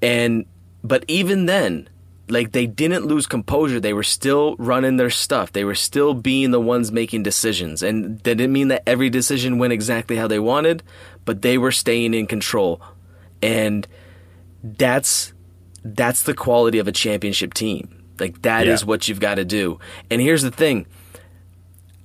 and 0.01 0.45
but 0.83 1.05
even 1.07 1.45
then. 1.45 1.87
Like 2.29 2.53
they 2.53 2.65
didn't 2.65 3.07
lose 3.07 3.27
composure. 3.27 3.81
They 3.81 3.91
were 3.91 4.03
still 4.03 4.55
running 4.55 4.95
their 4.95 5.09
stuff. 5.09 5.51
They 5.51 5.65
were 5.65 5.75
still 5.75 6.13
being 6.13 6.51
the 6.51 6.61
ones 6.61 6.89
making 6.89 7.23
decisions. 7.23 7.83
And 7.83 8.19
that 8.19 8.35
didn't 8.35 8.53
mean 8.53 8.69
that 8.69 8.83
every 8.87 9.09
decision 9.09 9.57
went 9.57 9.73
exactly 9.73 10.15
how 10.15 10.27
they 10.27 10.39
wanted, 10.39 10.81
but 11.25 11.41
they 11.41 11.57
were 11.57 11.73
staying 11.73 12.13
in 12.13 12.27
control. 12.27 12.81
And 13.41 13.85
that's 14.63 15.33
that's 15.83 16.23
the 16.23 16.33
quality 16.33 16.77
of 16.79 16.87
a 16.87 16.93
championship 16.93 17.53
team. 17.53 18.00
Like 18.21 18.41
that 18.43 18.67
is 18.67 18.81
Yeah. 18.83 18.87
what 18.87 19.07
you've 19.09 19.19
got 19.19 19.35
to 19.35 19.43
do. 19.45 19.79
And 20.09 20.21
here's 20.21 20.43
the 20.43 20.51
thing. 20.51 20.85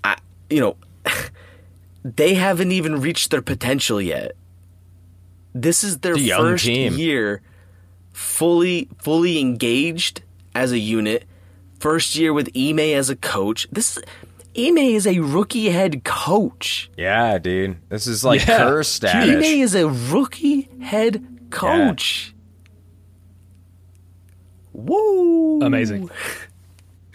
I 0.03 0.17
you 0.51 0.59
know, 0.61 0.77
they 2.05 2.35
haven't 2.35 2.73
even 2.73 3.01
reached 3.01 3.31
their 3.31 3.43
potential 3.43 4.01
yet. 4.01 4.33
This 5.55 5.85
is 5.85 5.99
their 5.99 6.17
young 6.17 6.41
first 6.41 6.65
team. 6.65 6.95
year 6.95 7.43
fully 8.13 8.89
fully 8.99 9.39
engaged 9.39 10.23
as 10.55 10.73
a 10.73 10.79
unit. 10.79 11.25
First 11.79 12.17
year 12.17 12.33
with 12.33 12.51
Ime 12.57 12.79
as 12.81 13.11
a 13.11 13.17
coach. 13.17 13.69
This 13.71 13.99
Ime 14.59 14.79
is 14.79 15.07
a 15.07 15.19
rookie 15.21 15.69
head 15.69 16.03
coach. 16.05 16.91
Yeah, 16.97 17.37
dude. 17.37 17.77
This 17.91 18.07
is 18.07 18.25
like 18.25 18.47
Yeah. 18.47 18.57
curse 18.59 18.89
status. 18.89 19.35
Ime 19.37 19.43
is 19.43 19.75
a 19.75 19.87
rookie 19.89 20.69
head 20.81 21.23
coach. 21.51 22.33
Woo! 24.77 25.61
Amazing. 25.63 26.11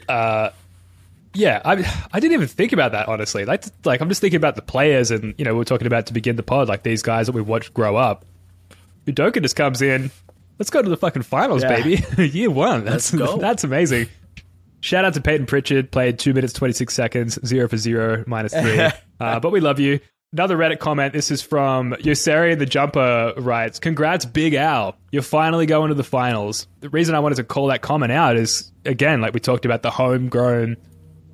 Uh, 0.09 0.49
yeah, 1.33 1.61
I 1.63 1.73
I 2.11 2.19
didn't 2.19 2.33
even 2.33 2.47
think 2.47 2.73
about 2.73 2.91
that 2.91 3.07
honestly. 3.07 3.45
Like, 3.45 3.63
like 3.85 4.01
I'm 4.01 4.09
just 4.09 4.19
thinking 4.19 4.37
about 4.37 4.55
the 4.55 4.61
players, 4.63 5.11
and 5.11 5.35
you 5.37 5.45
know, 5.45 5.53
we 5.53 5.59
we're 5.59 5.63
talking 5.63 5.87
about 5.87 6.07
to 6.07 6.13
begin 6.13 6.35
the 6.35 6.43
pod, 6.43 6.67
like 6.67 6.83
these 6.83 7.03
guys 7.03 7.27
that 7.27 7.33
we 7.33 7.41
watched 7.41 7.73
grow 7.73 7.95
up. 7.95 8.25
Udoka 9.05 9.41
just 9.41 9.55
comes 9.55 9.81
in. 9.81 10.11
Let's 10.59 10.69
go 10.69 10.81
to 10.81 10.89
the 10.89 10.97
fucking 10.97 11.21
finals, 11.21 11.63
Yeah. 11.63 11.81
baby. 11.81 12.03
Year 12.37 12.49
one. 12.49 12.83
That's 12.83 13.09
that's 13.39 13.63
amazing. 13.63 14.07
Shout 14.81 15.05
out 15.05 15.13
to 15.13 15.21
Payton 15.21 15.45
Pritchard. 15.45 15.91
Played 15.91 16.17
two 16.17 16.33
minutes 16.33 16.53
twenty 16.53 16.73
six 16.73 16.95
seconds, 16.95 17.39
zero 17.45 17.67
for 17.67 17.77
zero, 17.77 18.23
minus 18.27 18.53
three. 18.53 18.79
uh, 19.19 19.39
but 19.39 19.51
we 19.51 19.59
love 19.59 19.79
you. 19.79 19.99
Another 20.33 20.55
Reddit 20.55 20.79
comment. 20.79 21.11
This 21.11 21.29
is 21.29 21.41
from 21.41 21.91
Yoseri 21.91 22.57
the 22.57 22.65
Jumper 22.65 23.33
writes, 23.35 23.79
Congrats, 23.79 24.23
Big 24.23 24.53
Al. 24.53 24.95
You're 25.11 25.23
finally 25.23 25.65
going 25.65 25.89
to 25.89 25.93
the 25.93 26.05
finals. 26.05 26.67
The 26.79 26.87
reason 26.87 27.15
I 27.15 27.19
wanted 27.19 27.35
to 27.35 27.43
call 27.43 27.67
that 27.67 27.81
comment 27.81 28.13
out 28.13 28.37
is, 28.37 28.71
again, 28.85 29.19
like 29.19 29.33
we 29.33 29.41
talked 29.41 29.65
about 29.65 29.81
the 29.81 29.91
homegrown 29.91 30.77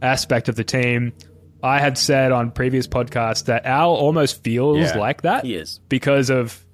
aspect 0.01 0.49
of 0.49 0.55
the 0.55 0.63
team. 0.63 1.13
I 1.61 1.77
had 1.79 1.95
said 1.95 2.31
on 2.31 2.49
previous 2.49 2.87
podcasts 2.87 3.45
that 3.45 3.67
Al 3.67 3.91
almost 3.91 4.43
feels 4.43 4.79
Yeah. 4.79 4.97
like 4.97 5.21
that. 5.21 5.45
He 5.45 5.53
is. 5.53 5.79
Because 5.89 6.31
of, 6.31 6.65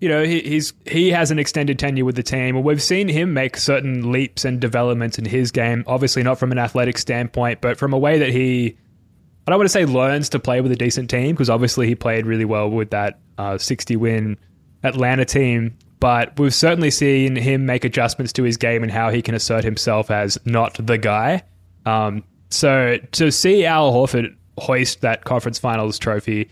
you 0.00 0.08
know, 0.08 0.22
he, 0.22 0.38
he's 0.38 0.74
he 0.86 1.10
has 1.10 1.32
an 1.32 1.40
extended 1.40 1.80
tenure 1.80 2.04
with 2.04 2.14
the 2.14 2.22
team. 2.22 2.54
and 2.54 2.64
We've 2.64 2.80
seen 2.82 3.08
him 3.08 3.34
make 3.34 3.56
certain 3.56 4.12
leaps 4.12 4.44
and 4.44 4.60
developments 4.60 5.18
in 5.18 5.24
his 5.24 5.50
game. 5.50 5.82
Obviously, 5.88 6.22
not 6.22 6.38
from 6.38 6.52
an 6.52 6.58
athletic 6.58 6.96
standpoint, 6.96 7.60
but 7.60 7.76
from 7.76 7.92
a 7.92 7.98
way 7.98 8.20
that 8.20 8.28
he 8.30 8.76
I 9.46 9.50
don't 9.50 9.58
want 9.58 9.66
to 9.66 9.72
say 9.72 9.84
learns 9.84 10.28
to 10.30 10.38
play 10.38 10.60
with 10.60 10.70
a 10.72 10.76
decent 10.76 11.10
team 11.10 11.32
because 11.32 11.50
obviously 11.50 11.86
he 11.86 11.94
played 11.94 12.26
really 12.26 12.44
well 12.44 12.70
with 12.70 12.90
that 12.90 13.18
uh, 13.38 13.58
60 13.58 13.96
win 13.96 14.36
Atlanta 14.82 15.24
team. 15.24 15.76
But 15.98 16.38
we've 16.38 16.54
certainly 16.54 16.90
seen 16.90 17.36
him 17.36 17.66
make 17.66 17.84
adjustments 17.84 18.32
to 18.34 18.42
his 18.42 18.56
game 18.56 18.82
and 18.82 18.90
how 18.90 19.10
he 19.10 19.22
can 19.22 19.34
assert 19.34 19.64
himself 19.64 20.10
as 20.10 20.38
not 20.44 20.74
the 20.74 20.98
guy. 20.98 21.42
Um, 21.86 22.24
so 22.50 22.98
to 23.12 23.30
see 23.30 23.64
Al 23.64 23.92
Horford 23.92 24.34
hoist 24.58 25.00
that 25.00 25.24
conference 25.24 25.58
finals 25.58 25.98
trophy, 25.98 26.50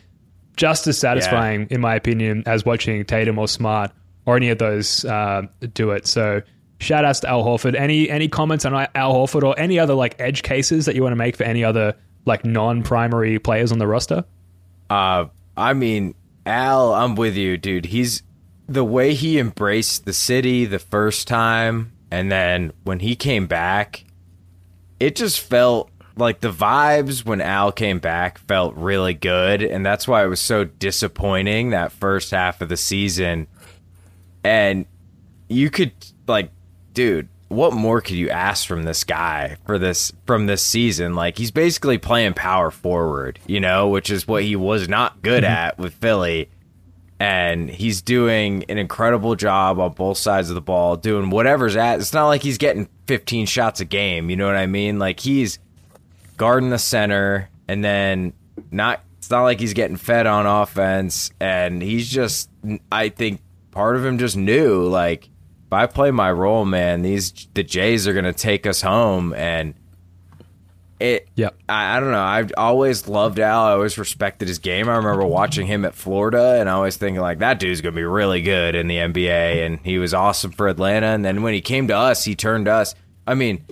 just 0.57 0.87
as 0.87 0.99
satisfying, 0.99 1.67
in 1.71 1.81
my 1.81 1.95
opinion, 1.95 2.43
as 2.47 2.65
watching 2.65 3.05
Tatum 3.05 3.39
or 3.39 3.49
Smart 3.49 3.91
or 4.27 4.37
any 4.37 4.51
of 4.51 4.59
those 4.59 5.05
uh, 5.05 5.43
do 5.75 5.91
it. 5.91 6.07
So 6.07 6.43
shout 6.79 7.05
outs 7.05 7.21
to 7.21 7.29
Al 7.29 7.45
Horford. 7.45 7.75
Any 7.75 8.09
any 8.11 8.29
comments 8.29 8.65
on 8.65 8.75
Al 8.95 9.15
Horford 9.15 9.43
or 9.43 9.59
any 9.59 9.79
other 9.79 9.95
like 9.95 10.21
edge 10.21 10.43
cases 10.43 10.87
that 10.87 10.95
you 10.95 11.03
want 11.03 11.13
to 11.13 11.17
make 11.17 11.37
for 11.37 11.45
any 11.45 11.65
other 11.65 11.97
like 12.25 12.45
non-primary 12.45 13.39
players 13.39 13.73
on 13.73 13.79
the 13.79 13.87
roster? 13.87 14.25
Uh, 14.89 15.27
I 15.57 15.75
mean, 15.75 16.15
Al, 16.47 16.95
I'm 16.95 17.15
with 17.15 17.37
you, 17.37 17.57
dude. 17.57 17.87
He's 17.87 18.23
the 18.69 18.85
way 18.85 19.15
he 19.15 19.39
embraced 19.39 20.05
the 20.05 20.13
city 20.13 20.65
the 20.65 20.79
first 20.79 21.27
time, 21.29 21.93
and 22.11 22.31
then 22.31 22.73
when 22.85 23.01
he 23.01 23.17
came 23.17 23.47
back, 23.47 24.05
it 24.99 25.17
just 25.17 25.41
felt 25.41 25.91
like 26.17 26.41
the 26.41 26.53
vibes 26.53 27.25
when 27.25 27.41
Al 27.41 27.73
came 27.73 27.99
back 27.99 28.39
felt 28.39 28.75
really 28.77 29.15
good, 29.15 29.63
and 29.63 29.85
that's 29.85 30.07
why 30.07 30.25
it 30.25 30.29
was 30.29 30.41
so 30.41 30.65
disappointing 30.65 31.71
that 31.71 31.93
first 31.93 32.31
half 32.31 32.61
of 32.61 32.69
the 32.69 32.77
season. 32.77 33.47
And 34.45 34.87
you 35.49 35.71
could 35.71 35.93
like, 36.27 36.51
dude, 36.93 37.29
what 37.51 37.73
more 37.73 38.01
could 38.01 38.15
you 38.15 38.31
ask 38.31 38.65
from 38.65 38.85
this 38.85 39.03
guy 39.03 39.57
for 39.67 39.77
this 39.77 40.13
from 40.25 40.47
this 40.47 40.65
season? 40.65 41.17
Like 41.17 41.37
he's 41.37 41.51
basically 41.51 41.99
playing 41.99 42.35
power 42.35 42.71
forward, 42.71 43.41
you 43.45 43.59
know, 43.59 43.89
which 43.89 44.09
is 44.09 44.27
what 44.27 44.45
he 44.45 44.55
was 44.55 44.89
not 44.89 45.21
good 45.21 45.43
mm-hmm. 45.43 45.53
at 45.53 45.77
with 45.77 45.95
Philly. 45.95 46.49
And 47.19 47.69
he's 47.69 48.03
doing 48.03 48.65
an 48.69 48.79
incredible 48.79 49.35
job 49.35 49.81
on 49.81 49.93
both 49.93 50.17
sides 50.17 50.49
of 50.49 50.55
the 50.55 50.61
ball, 50.61 50.97
doing 50.97 51.29
whatever's 51.29 51.75
at. 51.75 51.99
It's 51.99 52.15
not 52.15 52.29
like 52.29 52.43
he's 52.43 52.57
getting 52.57 52.89
15 53.09 53.47
shots 53.47 53.81
a 53.81 53.85
game, 53.85 54.31
you 54.31 54.37
know 54.37 54.47
what 54.47 54.57
I 54.57 54.67
mean? 54.67 55.01
Like 55.01 55.19
he's 55.19 55.59
guarding 56.37 56.71
the 56.71 56.79
center 56.79 57.51
and 57.67 57.85
then 57.85 58.33
not 58.71 59.03
it's 59.19 59.29
not 59.29 59.43
like 59.43 59.59
he's 59.59 59.75
getting 59.75 59.97
fed 59.97 60.29
on 60.29 60.47
offense 60.47 61.33
and 61.41 61.83
he's 61.83 62.09
just 62.09 62.49
I 62.93 63.09
think 63.09 63.43
part 63.73 63.97
of 63.97 64.05
him 64.05 64.19
just 64.19 64.37
knew 64.37 64.85
like 64.85 65.29
if 65.71 65.75
I 65.75 65.87
play 65.87 66.11
my 66.11 66.33
role, 66.33 66.65
man, 66.65 67.03
these 67.03 67.47
the 67.55 67.63
Jays 67.63 68.09
are 68.09 68.13
gonna 68.13 68.33
take 68.33 68.67
us 68.67 68.83
home, 68.83 69.33
and 69.35 69.75
it. 70.99 71.29
Yep. 71.37 71.57
I, 71.69 71.97
I 71.97 72.01
don't 72.01 72.11
know. 72.11 72.21
I've 72.21 72.53
always 72.57 73.07
loved 73.07 73.39
Al. 73.39 73.67
I 73.67 73.73
always 73.75 73.97
respected 73.97 74.49
his 74.49 74.59
game. 74.59 74.89
I 74.89 74.97
remember 74.97 75.25
watching 75.25 75.69
him 75.69 75.85
at 75.85 75.95
Florida, 75.95 76.57
and 76.59 76.69
I 76.69 76.73
always 76.73 76.97
thinking 76.97 77.21
like 77.21 77.39
that 77.39 77.61
dude's 77.61 77.83
gonna 77.83 77.95
be 77.95 78.03
really 78.03 78.43
good 78.43 78.75
in 78.75 78.89
the 78.89 78.97
NBA, 78.97 79.65
and 79.65 79.79
he 79.85 79.99
was 79.99 80.13
awesome 80.13 80.51
for 80.51 80.67
Atlanta. 80.67 81.07
And 81.07 81.25
then 81.25 81.45
when 81.45 81.55
he 81.55 81.61
came 81.61 81.87
to 81.87 81.97
us, 81.97 82.25
he 82.25 82.35
turned 82.35 82.67
us. 82.67 82.97
I 83.25 83.35
mean, 83.35 83.65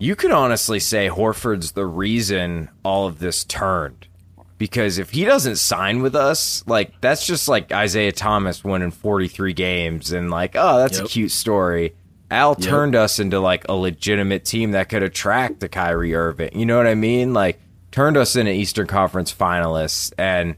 you 0.00 0.16
could 0.16 0.32
honestly 0.32 0.80
say 0.80 1.08
Horford's 1.08 1.70
the 1.70 1.86
reason 1.86 2.68
all 2.82 3.06
of 3.06 3.20
this 3.20 3.44
turned. 3.44 4.08
Because 4.56 4.98
if 4.98 5.10
he 5.10 5.24
doesn't 5.24 5.56
sign 5.56 6.00
with 6.00 6.14
us, 6.14 6.62
like 6.66 7.00
that's 7.00 7.26
just 7.26 7.48
like 7.48 7.72
Isaiah 7.72 8.12
Thomas 8.12 8.62
winning 8.62 8.92
43 8.92 9.52
games 9.52 10.12
and 10.12 10.30
like, 10.30 10.52
oh, 10.54 10.78
that's 10.78 10.98
a 10.98 11.04
cute 11.04 11.32
story. 11.32 11.94
Al 12.30 12.54
turned 12.54 12.94
us 12.96 13.18
into 13.18 13.38
like 13.40 13.64
a 13.68 13.74
legitimate 13.74 14.44
team 14.44 14.72
that 14.72 14.88
could 14.88 15.02
attract 15.02 15.60
the 15.60 15.68
Kyrie 15.68 16.14
Irving. 16.14 16.58
You 16.58 16.66
know 16.66 16.76
what 16.76 16.86
I 16.86 16.94
mean? 16.94 17.32
Like 17.34 17.60
turned 17.90 18.16
us 18.16 18.36
into 18.36 18.52
Eastern 18.52 18.86
Conference 18.86 19.32
finalists 19.32 20.12
and 20.18 20.56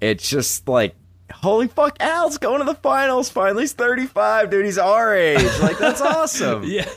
it's 0.00 0.28
just 0.28 0.68
like 0.68 0.94
holy 1.32 1.68
fuck 1.68 1.96
Al's 2.00 2.38
going 2.38 2.60
to 2.60 2.64
the 2.64 2.74
finals 2.74 3.28
finally. 3.28 3.64
He's 3.64 3.72
35, 3.72 4.50
dude. 4.50 4.64
He's 4.64 4.78
our 4.78 5.14
age. 5.14 5.42
Like 5.60 5.78
that's 5.78 6.00
awesome. 6.02 6.64
Yeah. 6.64 6.88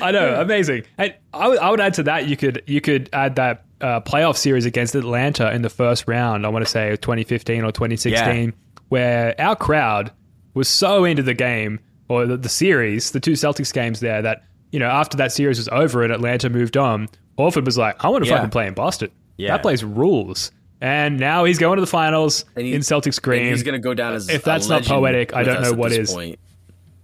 I 0.00 0.10
know, 0.10 0.40
amazing. 0.40 0.84
And 0.98 1.14
I 1.32 1.46
I 1.46 1.70
would 1.70 1.80
add 1.80 1.94
to 1.94 2.02
that. 2.04 2.28
You 2.28 2.36
could 2.36 2.62
you 2.66 2.80
could 2.80 3.08
add 3.12 3.36
that 3.36 3.63
uh, 3.80 4.00
playoff 4.00 4.36
series 4.36 4.64
against 4.64 4.94
Atlanta 4.94 5.52
in 5.52 5.62
the 5.62 5.70
first 5.70 6.06
round. 6.08 6.46
I 6.46 6.48
want 6.48 6.64
to 6.64 6.70
say 6.70 6.90
2015 6.96 7.64
or 7.64 7.72
2016, 7.72 8.52
where 8.88 9.34
our 9.40 9.56
crowd 9.56 10.12
was 10.54 10.68
so 10.68 11.04
into 11.04 11.22
the 11.22 11.34
game 11.34 11.80
or 12.08 12.26
the, 12.26 12.36
the 12.36 12.48
series, 12.48 13.10
the 13.10 13.20
two 13.20 13.32
Celtics 13.32 13.72
games 13.72 14.00
there 14.00 14.22
that 14.22 14.44
you 14.72 14.78
know 14.78 14.88
after 14.88 15.16
that 15.18 15.32
series 15.32 15.58
was 15.58 15.68
over 15.68 16.02
and 16.02 16.12
Atlanta 16.12 16.48
moved 16.50 16.76
on, 16.76 17.08
Horford 17.38 17.64
was 17.64 17.76
like, 17.78 18.04
I 18.04 18.08
want 18.08 18.24
to 18.24 18.30
Yeah. 18.30 18.36
fucking 18.36 18.50
play 18.50 18.66
in 18.66 18.74
Boston. 18.74 19.10
Yeah. 19.36 19.52
That 19.52 19.62
place 19.62 19.82
rules. 19.82 20.52
And 20.80 21.18
now 21.18 21.44
he's 21.44 21.58
going 21.58 21.76
to 21.76 21.80
the 21.80 21.86
finals 21.86 22.44
And 22.56 22.66
he- 22.66 22.74
in 22.74 22.82
Celtics 22.82 23.16
And 23.16 23.22
green. 23.22 23.46
he's 23.46 23.62
going 23.62 23.72
to 23.74 23.78
go 23.80 23.94
down 23.94 24.12
as 24.14 24.28
If 24.28 24.44
that's 24.44 24.68
not 24.68 24.84
poetic, 24.84 25.34
I 25.34 25.42
don't 25.42 25.62
know 25.62 25.70
at 25.70 25.76
what 25.76 25.92
is. 25.92 26.12
Point. 26.12 26.38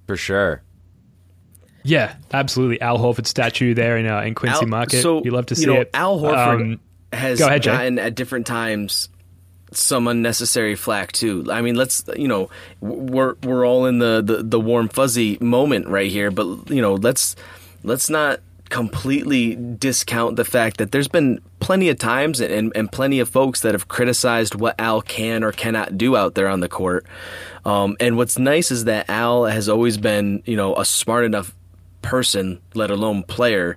For 0.07 0.17
sure. 0.17 0.63
Yeah, 1.83 2.15
absolutely. 2.33 2.81
Al 2.81 2.99
Horford 2.99 3.27
statue 3.27 3.75
there 3.75 3.97
in 3.97 4.07
uh, 4.07 4.21
in 4.21 4.35
Quincy 4.35 4.63
Al- 4.63 4.67
Market. 4.69 5.03
So 5.03 5.23
you 5.25 5.31
love 5.31 5.47
to 5.47 5.55
see 5.55 5.63
you 5.63 5.67
know, 5.75 5.81
it. 5.81 5.91
Al 5.95 6.19
Horford 6.21 6.61
Um, 6.61 6.81
has 7.13 7.39
go 7.39 7.47
ahead, 7.47 7.63
Jay. 7.63 7.73
gotten 7.73 7.99
at 7.99 8.15
different 8.15 8.47
times 8.47 9.09
some 9.73 10.09
unnecessary 10.09 10.75
flack 10.75 11.13
too. 11.13 11.47
I 11.51 11.63
mean, 11.63 11.77
let's 11.77 12.05
you 12.17 12.29
know 12.29 12.51
we're 12.81 13.35
we're 13.45 13.67
all 13.67 13.87
in 13.87 13.99
the, 13.99 14.23
the, 14.25 14.43
the 14.43 14.61
warm 14.61 14.89
fuzzy 14.89 15.39
moment 15.41 15.87
right 15.89 16.11
here, 16.11 16.31
but 16.31 16.71
you 16.71 16.83
know 16.83 16.95
let's 16.95 17.37
let's 17.83 18.11
not 18.11 18.41
completely 18.69 19.57
discount 19.57 20.37
the 20.37 20.45
fact 20.45 20.77
that 20.77 20.93
there's 20.93 21.09
been 21.09 21.41
plenty 21.59 21.89
of 21.89 21.99
times 21.99 22.41
and, 22.41 22.73
and 22.77 22.91
plenty 22.93 23.19
of 23.19 23.29
folks 23.29 23.63
that 23.63 23.75
have 23.75 23.89
criticized 23.89 24.55
what 24.55 24.77
Al 24.79 25.03
can 25.03 25.43
or 25.43 25.51
cannot 25.51 25.99
do 25.99 26.17
out 26.17 26.37
there 26.37 26.47
on 26.49 26.61
the 26.61 26.69
court. 26.69 27.05
Um, 27.65 27.97
and 27.99 28.17
what's 28.17 28.39
nice 28.39 28.71
is 28.71 28.85
that 28.85 29.11
Al 29.11 29.45
has 29.47 29.69
always 29.69 29.99
been, 29.99 30.43
you 30.47 30.57
know, 30.57 30.77
a 30.77 30.85
smart 30.85 31.25
enough 31.25 31.53
person, 32.03 32.61
let 32.75 32.91
alone 32.91 33.23
player, 33.23 33.77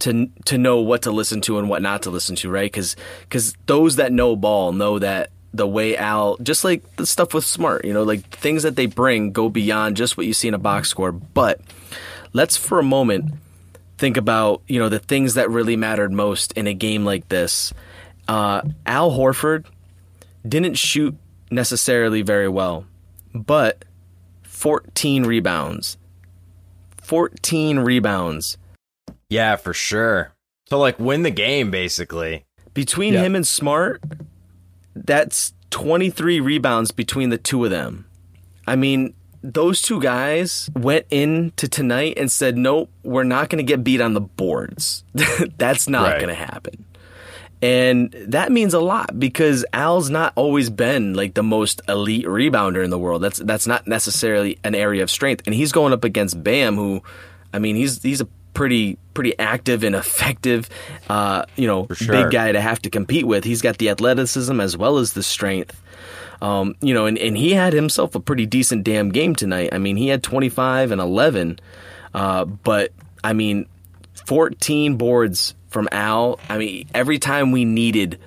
to 0.00 0.28
to 0.46 0.58
know 0.58 0.80
what 0.80 1.02
to 1.02 1.12
listen 1.12 1.40
to 1.42 1.58
and 1.58 1.68
what 1.68 1.82
not 1.82 2.02
to 2.02 2.10
listen 2.10 2.36
to, 2.36 2.50
right? 2.50 2.70
Because 2.70 2.96
because 3.22 3.56
those 3.66 3.96
that 3.96 4.12
know 4.12 4.36
ball 4.36 4.72
know 4.72 4.98
that 4.98 5.30
the 5.54 5.66
way 5.66 5.96
Al, 5.96 6.36
just 6.38 6.64
like 6.64 6.96
the 6.96 7.06
stuff 7.06 7.34
with 7.34 7.44
Smart, 7.44 7.84
you 7.84 7.92
know, 7.92 8.02
like 8.02 8.28
things 8.30 8.62
that 8.62 8.74
they 8.74 8.86
bring 8.86 9.32
go 9.32 9.48
beyond 9.48 9.96
just 9.96 10.16
what 10.16 10.26
you 10.26 10.32
see 10.32 10.48
in 10.48 10.54
a 10.54 10.58
box 10.58 10.88
score. 10.88 11.12
But 11.12 11.60
let's 12.32 12.56
for 12.56 12.78
a 12.78 12.84
moment 12.84 13.34
think 13.98 14.16
about 14.16 14.62
you 14.66 14.80
know 14.80 14.88
the 14.88 14.98
things 14.98 15.34
that 15.34 15.50
really 15.50 15.76
mattered 15.76 16.12
most 16.12 16.52
in 16.52 16.66
a 16.66 16.74
game 16.74 17.04
like 17.04 17.28
this. 17.28 17.72
Uh, 18.26 18.62
Al 18.86 19.10
Horford 19.10 19.66
didn't 20.46 20.74
shoot 20.74 21.16
necessarily 21.50 22.22
very 22.22 22.48
well, 22.48 22.86
but 23.34 23.84
14 24.42 25.24
rebounds. 25.24 25.96
14 27.02 27.78
rebounds. 27.80 28.58
Yeah, 29.28 29.56
for 29.56 29.72
sure. 29.74 30.32
So 30.68 30.78
like 30.78 30.98
win 30.98 31.22
the 31.22 31.30
game 31.30 31.70
basically. 31.70 32.44
Between 32.74 33.14
Yeah. 33.14 33.22
him 33.22 33.34
and 33.34 33.46
Smart, 33.46 34.02
that's 34.94 35.52
23 35.70 36.40
rebounds 36.40 36.90
between 36.90 37.30
the 37.30 37.38
two 37.38 37.64
of 37.64 37.70
them. 37.70 38.06
I 38.66 38.76
mean, 38.76 39.14
those 39.42 39.82
two 39.82 40.00
guys 40.00 40.70
went 40.76 41.06
into 41.10 41.66
tonight 41.68 42.14
and 42.16 42.30
said, 42.30 42.56
"Nope, 42.56 42.90
we're 43.02 43.24
not 43.24 43.48
going 43.50 43.58
to 43.64 43.68
get 43.68 43.82
beat 43.82 44.00
on 44.00 44.14
the 44.14 44.20
boards. 44.20 45.02
that's 45.58 45.88
not 45.88 46.04
Right. 46.12 46.16
going 46.20 46.28
to 46.28 46.34
happen." 46.34 46.84
And 47.62 48.10
that 48.10 48.50
means 48.50 48.74
a 48.74 48.80
lot 48.80 49.18
because 49.20 49.64
Al's 49.72 50.10
not 50.10 50.32
always 50.34 50.68
been 50.68 51.14
like 51.14 51.34
the 51.34 51.44
most 51.44 51.80
elite 51.88 52.26
rebounder 52.26 52.82
in 52.82 52.90
the 52.90 52.98
world. 52.98 53.22
That's 53.22 53.38
that's 53.38 53.68
not 53.68 53.86
necessarily 53.86 54.58
an 54.64 54.74
area 54.74 55.04
of 55.04 55.10
strength. 55.10 55.44
And 55.46 55.54
he's 55.54 55.70
going 55.70 55.92
up 55.92 56.02
against 56.02 56.42
Bam, 56.42 56.74
who, 56.74 57.02
I 57.52 57.60
mean, 57.60 57.76
he's 57.76 58.02
he's 58.02 58.20
a 58.20 58.26
pretty 58.52 58.98
pretty 59.14 59.38
active 59.38 59.84
and 59.84 59.94
effective, 59.94 60.68
uh, 61.08 61.44
you 61.54 61.68
know, 61.68 61.86
sure. 61.92 62.24
big 62.24 62.32
guy 62.32 62.50
to 62.50 62.60
have 62.60 62.82
to 62.82 62.90
compete 62.90 63.28
with. 63.28 63.44
He's 63.44 63.62
got 63.62 63.78
the 63.78 63.90
athleticism 63.90 64.60
as 64.60 64.76
well 64.76 64.98
as 64.98 65.12
the 65.12 65.22
strength. 65.22 65.80
Um, 66.40 66.74
you 66.80 66.92
know, 66.92 67.06
and, 67.06 67.16
and 67.18 67.36
he 67.36 67.52
had 67.52 67.72
himself 67.72 68.16
a 68.16 68.20
pretty 68.20 68.46
decent 68.46 68.82
damn 68.82 69.10
game 69.10 69.36
tonight. 69.36 69.68
I 69.72 69.78
mean, 69.78 69.96
he 69.96 70.08
had 70.08 70.24
25 70.24 70.90
and 70.90 71.00
11, 71.00 71.60
uh, 72.12 72.44
but 72.44 72.90
I 73.22 73.32
mean, 73.32 73.66
14 74.26 74.96
boards 74.96 75.54
from 75.72 75.88
Al. 75.92 76.38
I 76.48 76.58
mean, 76.58 76.88
every 76.94 77.18
time 77.18 77.52
we 77.52 77.64
needed 77.64 78.18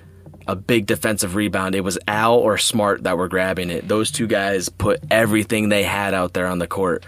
a 0.46 0.54
big 0.54 0.86
defensive 0.86 1.34
rebound, 1.34 1.74
it 1.74 1.80
was 1.80 1.98
Al 2.06 2.36
or 2.36 2.58
Smart 2.58 3.04
that 3.04 3.18
were 3.18 3.28
grabbing 3.28 3.70
it. 3.70 3.88
Those 3.88 4.10
two 4.10 4.26
guys 4.26 4.68
put 4.68 5.00
everything 5.10 5.68
they 5.68 5.82
had 5.82 6.14
out 6.14 6.34
there 6.34 6.46
on 6.46 6.58
the 6.58 6.66
court. 6.66 7.04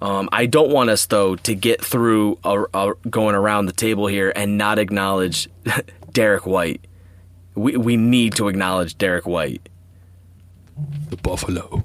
Um, 0.00 0.28
I 0.32 0.46
don't 0.46 0.70
want 0.70 0.90
us 0.90 1.06
though 1.06 1.36
to 1.36 1.54
get 1.54 1.82
through 1.82 2.38
a, 2.44 2.64
a, 2.74 2.94
going 3.08 3.34
around 3.34 3.66
the 3.66 3.72
table 3.72 4.08
here 4.08 4.32
and 4.34 4.58
not 4.58 4.78
acknowledge 4.78 5.48
Derrick 6.12 6.44
White. 6.44 6.84
We 7.54 7.76
we 7.76 7.96
need 7.96 8.34
to 8.36 8.48
acknowledge 8.48 8.98
Derrick 8.98 9.26
White. 9.26 9.68
The 11.10 11.16
Buffalo. 11.16 11.84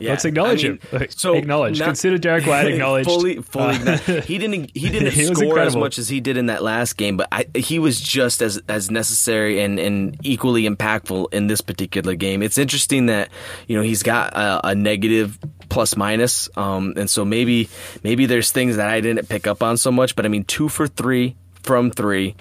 Yeah, 0.00 0.10
Let's 0.10 0.24
acknowledge 0.24 0.64
I 0.64 0.68
mean, 0.68 0.78
him. 0.78 0.88
Like, 1.00 1.24
acknowledge. 1.36 1.78
not- 1.78 1.86
Consider 1.86 2.18
Derrick 2.18 2.46
White 2.46 2.66
acknowledged. 2.72 3.08
fully, 3.08 3.36
fully. 3.42 3.76
Uh, 3.76 3.96
he 4.22 4.38
didn't. 4.38 4.70
He 4.74 4.88
didn't 4.88 5.12
He 5.12 5.26
score 5.26 5.58
as 5.58 5.76
much 5.76 5.98
as 5.98 6.08
he 6.08 6.20
did 6.20 6.36
in 6.36 6.46
that 6.46 6.62
last 6.62 6.96
game, 6.96 7.16
but 7.16 7.28
I, 7.30 7.46
he 7.54 7.78
was 7.78 8.00
just 8.00 8.42
as 8.42 8.60
as 8.68 8.90
necessary 8.90 9.60
and 9.60 9.78
and 9.78 10.16
equally 10.22 10.68
impactful 10.68 11.32
in 11.32 11.46
this 11.46 11.60
particular 11.60 12.14
game. 12.14 12.42
It's 12.42 12.58
interesting 12.58 13.06
that 13.06 13.28
you 13.68 13.76
know 13.76 13.82
he's 13.82 14.02
got 14.02 14.32
a, 14.34 14.68
a 14.68 14.74
negative 14.74 15.38
plus 15.68 15.96
minus, 15.96 16.48
um, 16.56 16.94
and 16.96 17.08
so 17.08 17.24
maybe 17.24 17.68
maybe 18.02 18.26
there's 18.26 18.50
things 18.50 18.76
that 18.76 18.88
I 18.88 19.00
didn't 19.00 19.28
pick 19.28 19.46
up 19.46 19.62
on 19.62 19.76
so 19.76 19.92
much. 19.92 20.16
But 20.16 20.24
I 20.24 20.28
mean, 20.28 20.44
two 20.44 20.68
for 20.68 20.86
three 20.86 21.36
from 21.62 21.90
three. 21.90 22.34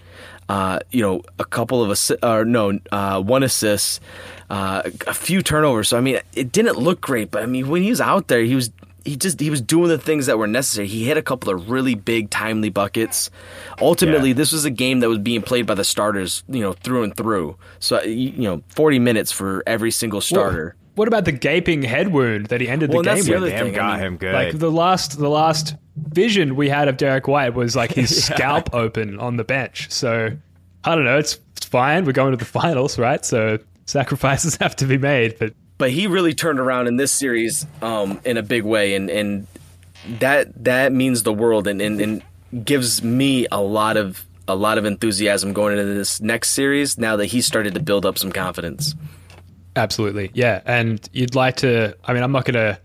Uh, 0.47 0.79
you 0.89 1.01
know, 1.01 1.21
a 1.37 1.45
couple 1.45 1.83
of 1.83 1.89
assi- 1.91 2.17
or 2.23 2.43
no, 2.43 2.79
uh, 2.91 3.21
one 3.21 3.43
assist, 3.43 4.01
uh, 4.49 4.81
a 5.05 5.13
few 5.13 5.43
turnovers. 5.43 5.89
So 5.89 5.97
I 5.97 6.01
mean, 6.01 6.19
it 6.33 6.51
didn't 6.51 6.77
look 6.77 7.01
great, 7.01 7.29
but 7.29 7.43
I 7.43 7.45
mean, 7.45 7.69
when 7.69 7.83
he 7.83 7.89
was 7.91 8.01
out 8.01 8.29
there, 8.29 8.41
he 8.41 8.55
was 8.55 8.71
he 9.05 9.15
just 9.15 9.39
he 9.39 9.51
was 9.51 9.61
doing 9.61 9.89
the 9.89 9.99
things 9.99 10.25
that 10.25 10.39
were 10.39 10.47
necessary. 10.47 10.87
He 10.87 11.05
hit 11.05 11.17
a 11.17 11.21
couple 11.21 11.53
of 11.53 11.69
really 11.69 11.93
big, 11.93 12.31
timely 12.31 12.69
buckets. 12.69 13.29
Ultimately, 13.79 14.29
Yeah. 14.29 14.35
this 14.35 14.51
was 14.51 14.65
a 14.65 14.71
game 14.71 15.01
that 15.01 15.09
was 15.09 15.19
being 15.19 15.43
played 15.43 15.67
by 15.67 15.75
the 15.75 15.83
starters, 15.83 16.43
you 16.49 16.61
know, 16.61 16.73
through 16.73 17.03
and 17.03 17.15
through. 17.15 17.55
So 17.79 18.01
you 18.01 18.31
you 18.31 18.43
know, 18.43 18.63
forty 18.69 18.97
minutes 18.97 19.31
for 19.31 19.61
every 19.67 19.91
single 19.91 20.19
starter. 20.19 20.75
What 20.99 21.07
about 21.07 21.23
the 21.23 21.31
gaping 21.31 21.81
head 21.81 22.09
wound 22.11 22.47
that 22.47 22.59
he 22.59 22.67
ended 22.67 22.89
Well, 22.89 23.03
the 23.03 23.09
that's 23.09 23.21
game 23.21 23.33
the 23.33 23.39
with? 23.39 23.43
other 23.43 23.51
Bam 23.51 23.65
thing, 23.67 23.75
I 23.75 23.77
got 23.77 23.93
mean, 23.93 24.05
him 24.05 24.17
good. 24.17 24.33
Like 24.33 24.59
the 24.59 24.69
last, 24.69 25.17
the 25.17 25.29
last 25.29 25.75
vision 25.95 26.57
we 26.57 26.67
had 26.67 26.89
of 26.89 26.97
Derrick 26.97 27.25
White 27.25 27.53
was 27.53 27.73
like 27.73 27.93
his 27.93 28.25
scalp 28.25 28.73
open 28.75 29.17
on 29.17 29.37
the 29.37 29.45
bench. 29.45 29.89
So 29.89 30.31
I 30.83 30.95
don't 30.95 31.05
know. 31.05 31.17
It's, 31.17 31.39
it's 31.55 31.65
fine. 31.65 32.03
We're 32.03 32.11
going 32.11 32.31
to 32.31 32.37
the 32.37 32.43
finals, 32.43 32.99
right? 32.99 33.23
So 33.23 33.59
sacrifices 33.85 34.55
have 34.61 34.75
to 34.75 34.85
be 34.85 34.97
made. 34.97 35.39
But 35.39 35.53
but 35.77 35.91
he 35.91 36.07
really 36.07 36.33
turned 36.33 36.59
around 36.59 36.87
in 36.87 36.97
this 36.97 37.13
series 37.13 37.65
um, 37.81 38.19
in 38.25 38.35
a 38.35 38.43
big 38.43 38.63
way, 38.63 38.95
and 38.95 39.09
and 39.09 39.47
that 40.19 40.65
that 40.65 40.91
means 40.91 41.23
the 41.23 41.31
world, 41.31 41.65
and, 41.65 41.81
and 41.81 42.01
and 42.01 42.65
gives 42.65 43.01
me 43.01 43.47
a 43.53 43.61
lot 43.61 43.95
of 43.95 44.25
a 44.49 44.55
lot 44.55 44.77
of 44.77 44.83
enthusiasm 44.83 45.53
going 45.53 45.77
into 45.79 45.93
this 45.93 46.19
next 46.19 46.49
series. 46.49 46.97
Now 46.97 47.15
that 47.15 47.27
he 47.27 47.39
started 47.39 47.75
to 47.75 47.79
build 47.79 48.05
up 48.05 48.17
some 48.17 48.33
confidence. 48.33 48.95
Absolutely, 49.79 50.31
yeah. 50.33 50.61
And 50.65 51.07
you'd 51.13 51.35
like 51.35 51.57
to. 51.57 51.95
I 52.03 52.13
mean, 52.13 52.23
I'm 52.23 52.31
not 52.31 52.45
going 52.45 52.53
to 52.53 52.79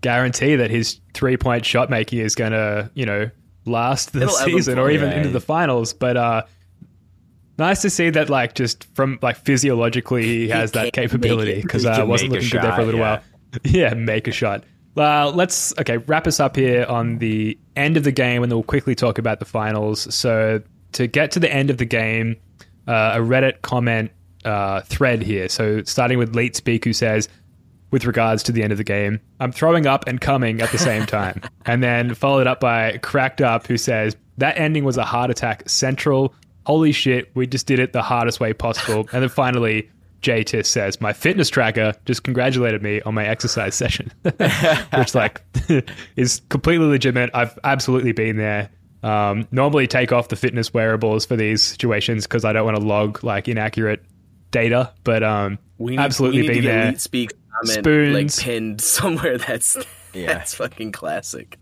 guarantee 0.00 0.56
that 0.56 0.70
his 0.70 1.00
three 1.14 1.36
point 1.36 1.66
shot 1.66 1.90
making 1.90 2.20
is 2.20 2.34
going 2.34 2.52
to, 2.52 2.90
you 2.94 3.04
know, 3.04 3.30
last 3.64 4.12
the 4.12 4.22
It'll 4.22 4.34
season 4.34 4.78
or 4.78 4.90
even 4.90 5.10
yeah. 5.10 5.18
into 5.18 5.30
the 5.30 5.40
finals. 5.40 5.92
But 5.92 6.16
uh, 6.16 6.42
nice 7.58 7.82
to 7.82 7.90
see 7.90 8.10
that, 8.10 8.30
like, 8.30 8.54
just 8.54 8.84
from 8.94 9.18
like 9.22 9.36
physiologically, 9.36 10.24
he 10.24 10.48
has 10.48 10.70
can 10.70 10.84
that 10.84 10.92
capability 10.92 11.60
because 11.62 11.84
i 11.84 12.00
uh, 12.00 12.06
wasn't 12.06 12.32
looking 12.32 12.48
good 12.48 12.62
there 12.62 12.74
for 12.74 12.82
a 12.82 12.84
little 12.84 13.00
yeah. 13.00 13.16
while. 13.16 13.22
Yeah, 13.64 13.94
make 13.94 14.28
a 14.28 14.32
shot. 14.32 14.64
Uh, 14.96 15.30
let's 15.30 15.72
okay 15.78 15.96
wrap 15.98 16.26
us 16.26 16.40
up 16.40 16.56
here 16.56 16.84
on 16.88 17.18
the 17.18 17.58
end 17.74 17.96
of 17.96 18.04
the 18.04 18.12
game, 18.12 18.42
and 18.42 18.50
then 18.50 18.56
we'll 18.56 18.64
quickly 18.64 18.94
talk 18.94 19.18
about 19.18 19.38
the 19.38 19.44
finals. 19.46 20.14
So 20.14 20.60
to 20.92 21.06
get 21.06 21.30
to 21.32 21.40
the 21.40 21.52
end 21.52 21.70
of 21.70 21.78
the 21.78 21.84
game, 21.84 22.36
uh, 22.86 23.12
a 23.14 23.18
Reddit 23.18 23.62
comment 23.62 24.10
uh, 24.46 24.80
thread 24.82 25.22
here. 25.22 25.48
So 25.48 25.82
starting 25.82 26.18
with 26.18 26.34
Late 26.34 26.56
Speak, 26.56 26.84
who 26.84 26.92
says, 26.92 27.28
with 27.90 28.04
regards 28.04 28.42
to 28.44 28.52
the 28.52 28.62
end 28.62 28.72
of 28.72 28.78
the 28.78 28.84
game, 28.84 29.20
I'm 29.40 29.52
throwing 29.52 29.86
up 29.86 30.06
and 30.06 30.20
coming 30.20 30.60
at 30.60 30.70
the 30.70 30.78
same 30.78 31.06
time, 31.06 31.42
and 31.64 31.82
then 31.82 32.14
followed 32.14 32.46
up 32.46 32.60
by 32.60 32.98
Cracked 32.98 33.40
Up, 33.40 33.66
who 33.66 33.76
says 33.76 34.16
that 34.38 34.58
ending 34.58 34.84
was 34.84 34.96
a 34.96 35.04
heart 35.04 35.30
attack 35.30 35.68
central. 35.68 36.34
Holy 36.64 36.92
shit, 36.92 37.30
we 37.34 37.46
just 37.46 37.66
did 37.66 37.78
it 37.78 37.92
the 37.92 38.02
hardest 38.02 38.40
way 38.40 38.52
possible. 38.52 39.08
And 39.12 39.22
then 39.22 39.28
finally, 39.28 39.88
JTIS 40.22 40.66
says, 40.66 41.00
My 41.00 41.12
fitness 41.12 41.48
tracker 41.48 41.94
just 42.04 42.24
congratulated 42.24 42.82
me 42.82 43.00
on 43.02 43.14
my 43.14 43.24
exercise 43.24 43.74
session, 43.74 44.12
which, 44.22 45.14
like, 45.14 45.42
is 46.16 46.42
completely 46.48 46.86
legitimate. 46.86 47.30
I've 47.34 47.56
absolutely 47.62 48.12
been 48.12 48.36
there. 48.36 48.70
Um, 49.02 49.46
normally, 49.52 49.86
take 49.86 50.10
off 50.10 50.28
the 50.28 50.36
fitness 50.36 50.74
wearables 50.74 51.24
for 51.24 51.36
these 51.36 51.62
situations 51.62 52.26
because 52.26 52.44
I 52.44 52.52
don't 52.52 52.64
want 52.64 52.76
to 52.76 52.82
log, 52.82 53.22
like, 53.22 53.46
inaccurate 53.46 54.02
data, 54.50 54.92
but 55.04 55.22
um, 55.22 55.58
We 55.78 55.92
need, 55.92 56.00
absolutely 56.00 56.42
we 56.42 56.48
need 56.48 56.48
been 56.48 56.56
to 56.56 56.62
get 56.62 56.72
there. 56.72 56.82
Elite 56.88 57.00
Speak 57.00 57.32
comment 57.82 58.14
like 58.14 58.36
pinned 58.38 58.80
somewhere. 58.82 59.38
That's 59.38 59.76
Yeah. 60.12 60.26
that's 60.28 60.54
fucking 60.54 60.92
classic. 60.92 61.58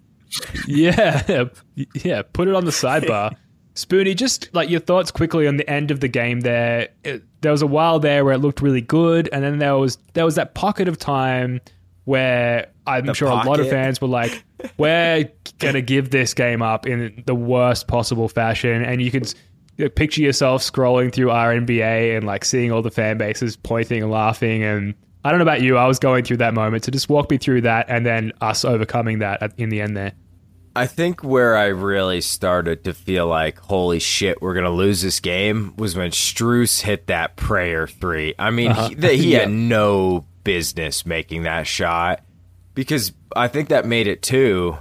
Yeah, 0.66 1.44
yeah. 1.94 2.22
Put 2.32 2.48
it 2.48 2.54
on 2.54 2.64
the 2.64 2.70
sidebar. 2.72 3.34
Spoonie, 3.74 4.14
just 4.14 4.54
like 4.54 4.70
your 4.70 4.78
thoughts 4.80 5.10
quickly 5.10 5.48
on 5.48 5.56
the 5.56 5.68
end 5.68 5.90
of 5.90 5.98
the 5.98 6.06
game. 6.06 6.40
There, 6.42 6.88
it, 7.02 7.24
there 7.40 7.50
was 7.50 7.60
a 7.62 7.66
while 7.66 7.98
there 7.98 8.24
where 8.24 8.34
it 8.34 8.38
looked 8.38 8.60
really 8.62 8.80
good, 8.80 9.28
and 9.32 9.42
then 9.42 9.58
there 9.58 9.76
was 9.76 9.98
there 10.12 10.24
was 10.24 10.36
that 10.36 10.54
pocket 10.54 10.86
of 10.88 10.96
time 10.98 11.60
where 12.04 12.68
I'm 12.86 13.12
sure 13.14 13.28
a 13.28 13.34
lot 13.44 13.58
of 13.60 13.68
fans 13.68 14.00
were 14.00 14.06
like, 14.08 14.44
"We're 14.76 15.28
gonna 15.58 15.80
give 15.82 16.10
this 16.10 16.34
game 16.34 16.62
up 16.62 16.86
in 16.86 17.24
the 17.26 17.34
worst 17.34 17.88
possible 17.88 18.28
fashion," 18.28 18.84
and 18.84 19.02
you 19.02 19.10
can 19.10 19.24
s- 19.24 19.34
you 19.34 19.34
know, 19.34 19.34
picture 19.76 20.22
yourself 20.22 20.62
scrolling 20.62 21.12
through 21.12 21.28
RNBA 21.28 22.16
and 22.16 22.26
like 22.26 22.44
seeing 22.44 22.72
all 22.72 22.82
the 22.82 22.90
fan 22.90 23.18
bases 23.18 23.56
pointing 23.56 24.02
and 24.02 24.10
laughing 24.10 24.62
and. 24.62 24.94
I 25.26 25.30
don't 25.30 25.38
know 25.38 25.44
about 25.44 25.62
you. 25.62 25.78
I 25.78 25.86
was 25.86 25.98
going 25.98 26.22
through 26.22 26.36
that 26.36 26.52
moment. 26.52 26.84
So 26.84 26.92
just 26.92 27.08
walk 27.08 27.30
me 27.30 27.38
through 27.38 27.62
that, 27.62 27.86
and 27.88 28.04
then 28.04 28.34
us 28.42 28.62
overcoming 28.62 29.20
that 29.20 29.54
in 29.56 29.70
the 29.70 29.80
end. 29.80 29.96
There. 29.96 30.12
I 30.76 30.86
think 30.86 31.22
where 31.22 31.56
I 31.56 31.66
really 31.66 32.20
started 32.20 32.84
to 32.84 32.94
feel 32.94 33.26
like, 33.26 33.58
holy 33.58 34.00
shit, 34.00 34.42
we're 34.42 34.54
gonna 34.54 34.70
lose 34.70 35.02
this 35.02 35.20
game 35.20 35.74
was 35.76 35.96
when 35.96 36.10
Strus 36.10 36.80
hit 36.82 37.06
that 37.06 37.36
prayer 37.36 37.86
three. 37.86 38.34
I 38.38 38.50
mean, 38.50 38.74
he, 38.74 38.94
that 38.96 39.14
he 39.14 39.32
had 39.34 39.50
no 39.50 40.26
business 40.42 41.06
making 41.06 41.44
that 41.44 41.66
shot 41.66 42.22
because 42.74 43.12
I 43.36 43.48
think 43.48 43.68
that 43.68 43.86
made 43.86 44.08
it 44.08 44.20
two. 44.20 44.76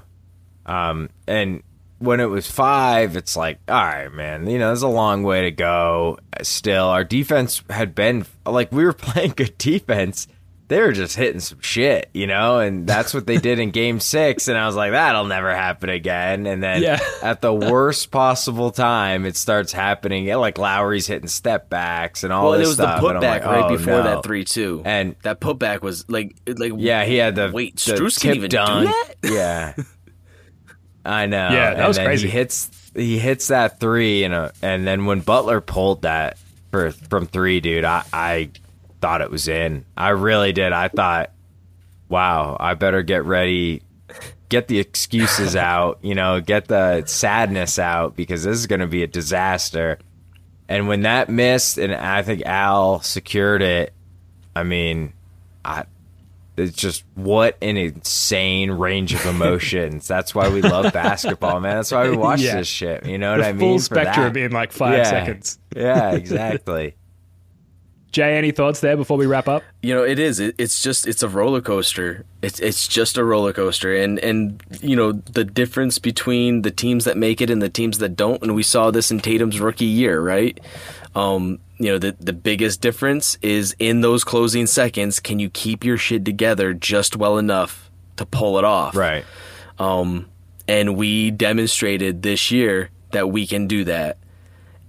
Um, 0.65 1.09
and 1.27 1.61
when 2.03 2.19
it 2.19 2.25
was 2.29 2.49
five, 2.49 3.15
it's 3.15 3.35
like, 3.35 3.59
all 3.67 3.75
right, 3.75 4.11
man, 4.13 4.47
you 4.49 4.59
know, 4.59 4.67
there's 4.67 4.81
a 4.81 4.87
long 4.87 5.23
way 5.23 5.43
to 5.43 5.51
go. 5.51 6.17
Still, 6.41 6.85
our 6.85 7.03
defense 7.03 7.63
had 7.69 7.95
been 7.95 8.25
like 8.45 8.71
we 8.71 8.83
were 8.85 8.93
playing 8.93 9.33
good 9.35 9.57
defense, 9.57 10.27
they 10.69 10.79
were 10.81 10.91
just 10.93 11.15
hitting 11.17 11.39
some 11.41 11.59
shit, 11.61 12.09
you 12.13 12.25
know, 12.25 12.59
and 12.59 12.87
that's 12.87 13.13
what 13.13 13.27
they 13.27 13.37
did 13.37 13.59
in 13.59 13.69
game 13.81 13.99
six. 13.99 14.47
And 14.47 14.57
I 14.57 14.65
was 14.65 14.75
like, 14.75 14.91
that'll 14.91 15.25
never 15.25 15.53
happen 15.53 15.89
again. 15.89 16.47
And 16.47 16.63
then 16.63 16.81
Yeah. 16.81 16.99
at 17.21 17.41
the 17.41 17.53
worst 17.53 18.11
possible 18.11 18.71
time, 18.71 19.25
it 19.25 19.35
starts 19.37 19.71
happening. 19.71 20.25
Yeah, 20.25 20.37
Like 20.37 20.57
Lowry's 20.57 21.05
hitting 21.05 21.27
step 21.27 21.69
backs 21.69 22.23
and 22.23 22.31
all 22.33 22.45
Well, 22.45 22.53
and 22.53 22.61
this 22.61 22.67
it 22.67 22.71
was 22.71 22.77
the 22.77 22.83
stuff. 22.97 23.03
and 23.03 23.17
I'm 23.17 23.21
putback 23.23 23.29
like, 23.41 23.45
right 23.45 23.63
oh, 23.71 23.77
before 23.77 23.93
no. 23.93 24.03
that 24.03 24.23
three 24.23 24.45
two, 24.45 24.81
And- 24.85 25.15
that 25.23 25.39
putback 25.39 25.81
was 25.81 26.09
like 26.09 26.35
like 26.47 26.71
Yeah, 26.77 27.05
he 27.05 27.17
had 27.17 27.35
the 27.35 27.51
Wait, 27.53 27.75
the 27.77 27.93
Strus 27.93 28.19
can 28.19 28.29
tip 28.31 28.37
even 28.37 28.49
do 28.49 28.57
that? 28.57 29.13
Yeah, 29.23 29.73
I 31.05 31.25
know. 31.25 31.49
Yeah, 31.49 31.71
that 31.71 31.79
and 31.79 31.87
was 31.87 31.97
then 31.97 32.05
crazy. 32.05 32.27
He 32.27 32.33
hits 32.33 32.71
he 32.95 33.19
hits 33.19 33.47
that 33.47 33.79
three, 33.79 34.23
and 34.23 34.51
and 34.61 34.87
then 34.87 35.05
when 35.05 35.19
Butler 35.21 35.61
pulled 35.61 36.03
that 36.03 36.37
for 36.71 36.91
from 36.91 37.25
three, 37.27 37.59
dude, 37.59 37.85
I 37.85 38.03
I 38.13 38.49
thought 39.01 39.21
it 39.21 39.29
was 39.29 39.47
in. 39.47 39.85
I 39.97 40.09
really 40.09 40.53
did. 40.53 40.71
I 40.71 40.87
thought, 40.87 41.31
wow, 42.07 42.55
I 42.59 42.73
better 42.75 43.03
get 43.03 43.25
ready. 43.25 43.81
Get 44.47 44.67
the 44.67 44.79
excuses 44.79 45.55
out, 45.57 45.99
you 46.01 46.15
know, 46.15 46.39
get 46.39 46.67
the 46.67 47.03
sadness 47.05 47.79
out 47.79 48.15
because 48.15 48.43
this 48.43 48.57
is 48.57 48.67
going 48.67 48.79
to 48.81 48.87
be 48.87 49.03
a 49.03 49.07
disaster. 49.07 49.99
And 50.69 50.87
when 50.87 51.01
that 51.01 51.27
missed, 51.27 51.77
and 51.77 51.93
I 51.93 52.21
think 52.21 52.43
Al 52.45 53.01
secured 53.01 53.61
it, 53.61 53.93
I 54.55 54.63
mean, 54.63 55.11
I 55.65 55.83
it's 56.57 56.75
just 56.77 57.03
what 57.15 57.57
an 57.61 57.77
insane 57.77 58.71
range 58.71 59.13
of 59.13 59.25
emotions. 59.25 60.07
That's 60.07 60.35
why 60.35 60.49
we 60.49 60.61
love 60.61 60.93
basketball, 60.93 61.59
man. 61.59 61.77
That's 61.77 61.91
why 61.91 62.09
we 62.09 62.15
watch 62.15 62.41
Yeah. 62.41 62.57
this 62.57 62.67
shit. 62.67 63.05
You 63.05 63.17
know 63.17 63.31
what 63.31 63.37
the 63.41 63.47
I 63.47 63.51
mean? 63.53 63.59
full 63.59 63.79
spectrum 63.79 64.33
that. 64.33 64.39
in 64.39 64.51
like 64.51 64.71
five 64.71 64.97
Yeah. 64.99 65.03
seconds. 65.09 65.59
Yeah, 65.75 66.11
exactly. 66.15 66.95
Jay, 68.11 68.37
any 68.37 68.51
thoughts 68.51 68.79
there 68.79 68.95
before 68.95 69.17
we 69.17 69.25
wrap 69.25 69.47
up? 69.47 69.63
You 69.81 69.95
know, 69.95 70.03
it 70.03 70.19
is. 70.19 70.39
It, 70.39 70.53
it's 70.59 70.83
just 70.83 71.07
it's 71.07 71.23
a 71.23 71.27
roller 71.27 71.61
coaster. 71.61 72.25
It's 72.43 72.59
it's 72.59 72.87
just 72.87 73.17
a 73.17 73.23
roller 73.23 73.53
coaster, 73.53 73.95
and 73.95 74.19
and 74.19 74.61
you 74.81 74.95
know 74.95 75.13
the 75.13 75.43
difference 75.43 75.97
between 75.97 76.61
the 76.61 76.69
teams 76.69 77.05
that 77.05 77.17
make 77.17 77.41
it 77.41 77.49
and 77.49 77.59
the 77.59 77.69
teams 77.69 77.97
that 77.97 78.09
don't. 78.15 78.43
And 78.43 78.53
we 78.53 78.61
saw 78.61 78.91
this 78.91 79.09
in 79.09 79.19
Tatum's 79.19 79.59
rookie 79.59 79.85
year, 79.85 80.21
right? 80.21 80.59
Um, 81.15 81.59
you 81.77 81.91
know, 81.91 81.97
the 81.99 82.15
the 82.19 82.33
biggest 82.33 82.81
difference 82.81 83.37
is 83.41 83.75
in 83.79 84.01
those 84.01 84.23
closing 84.23 84.65
seconds. 84.67 85.19
Can 85.19 85.39
you 85.39 85.49
keep 85.49 85.83
your 85.83 85.97
shit 85.97 86.25
together 86.25 86.73
just 86.73 87.15
well 87.15 87.37
enough 87.37 87.89
to 88.17 88.25
pull 88.25 88.57
it 88.57 88.63
off? 88.63 88.95
right. 88.95 89.25
Um, 89.79 90.29
and 90.67 90.95
we 90.95 91.31
demonstrated 91.31 92.21
this 92.21 92.51
year 92.51 92.89
that 93.11 93.29
we 93.29 93.45
can 93.47 93.67
do 93.67 93.83
that. 93.85 94.17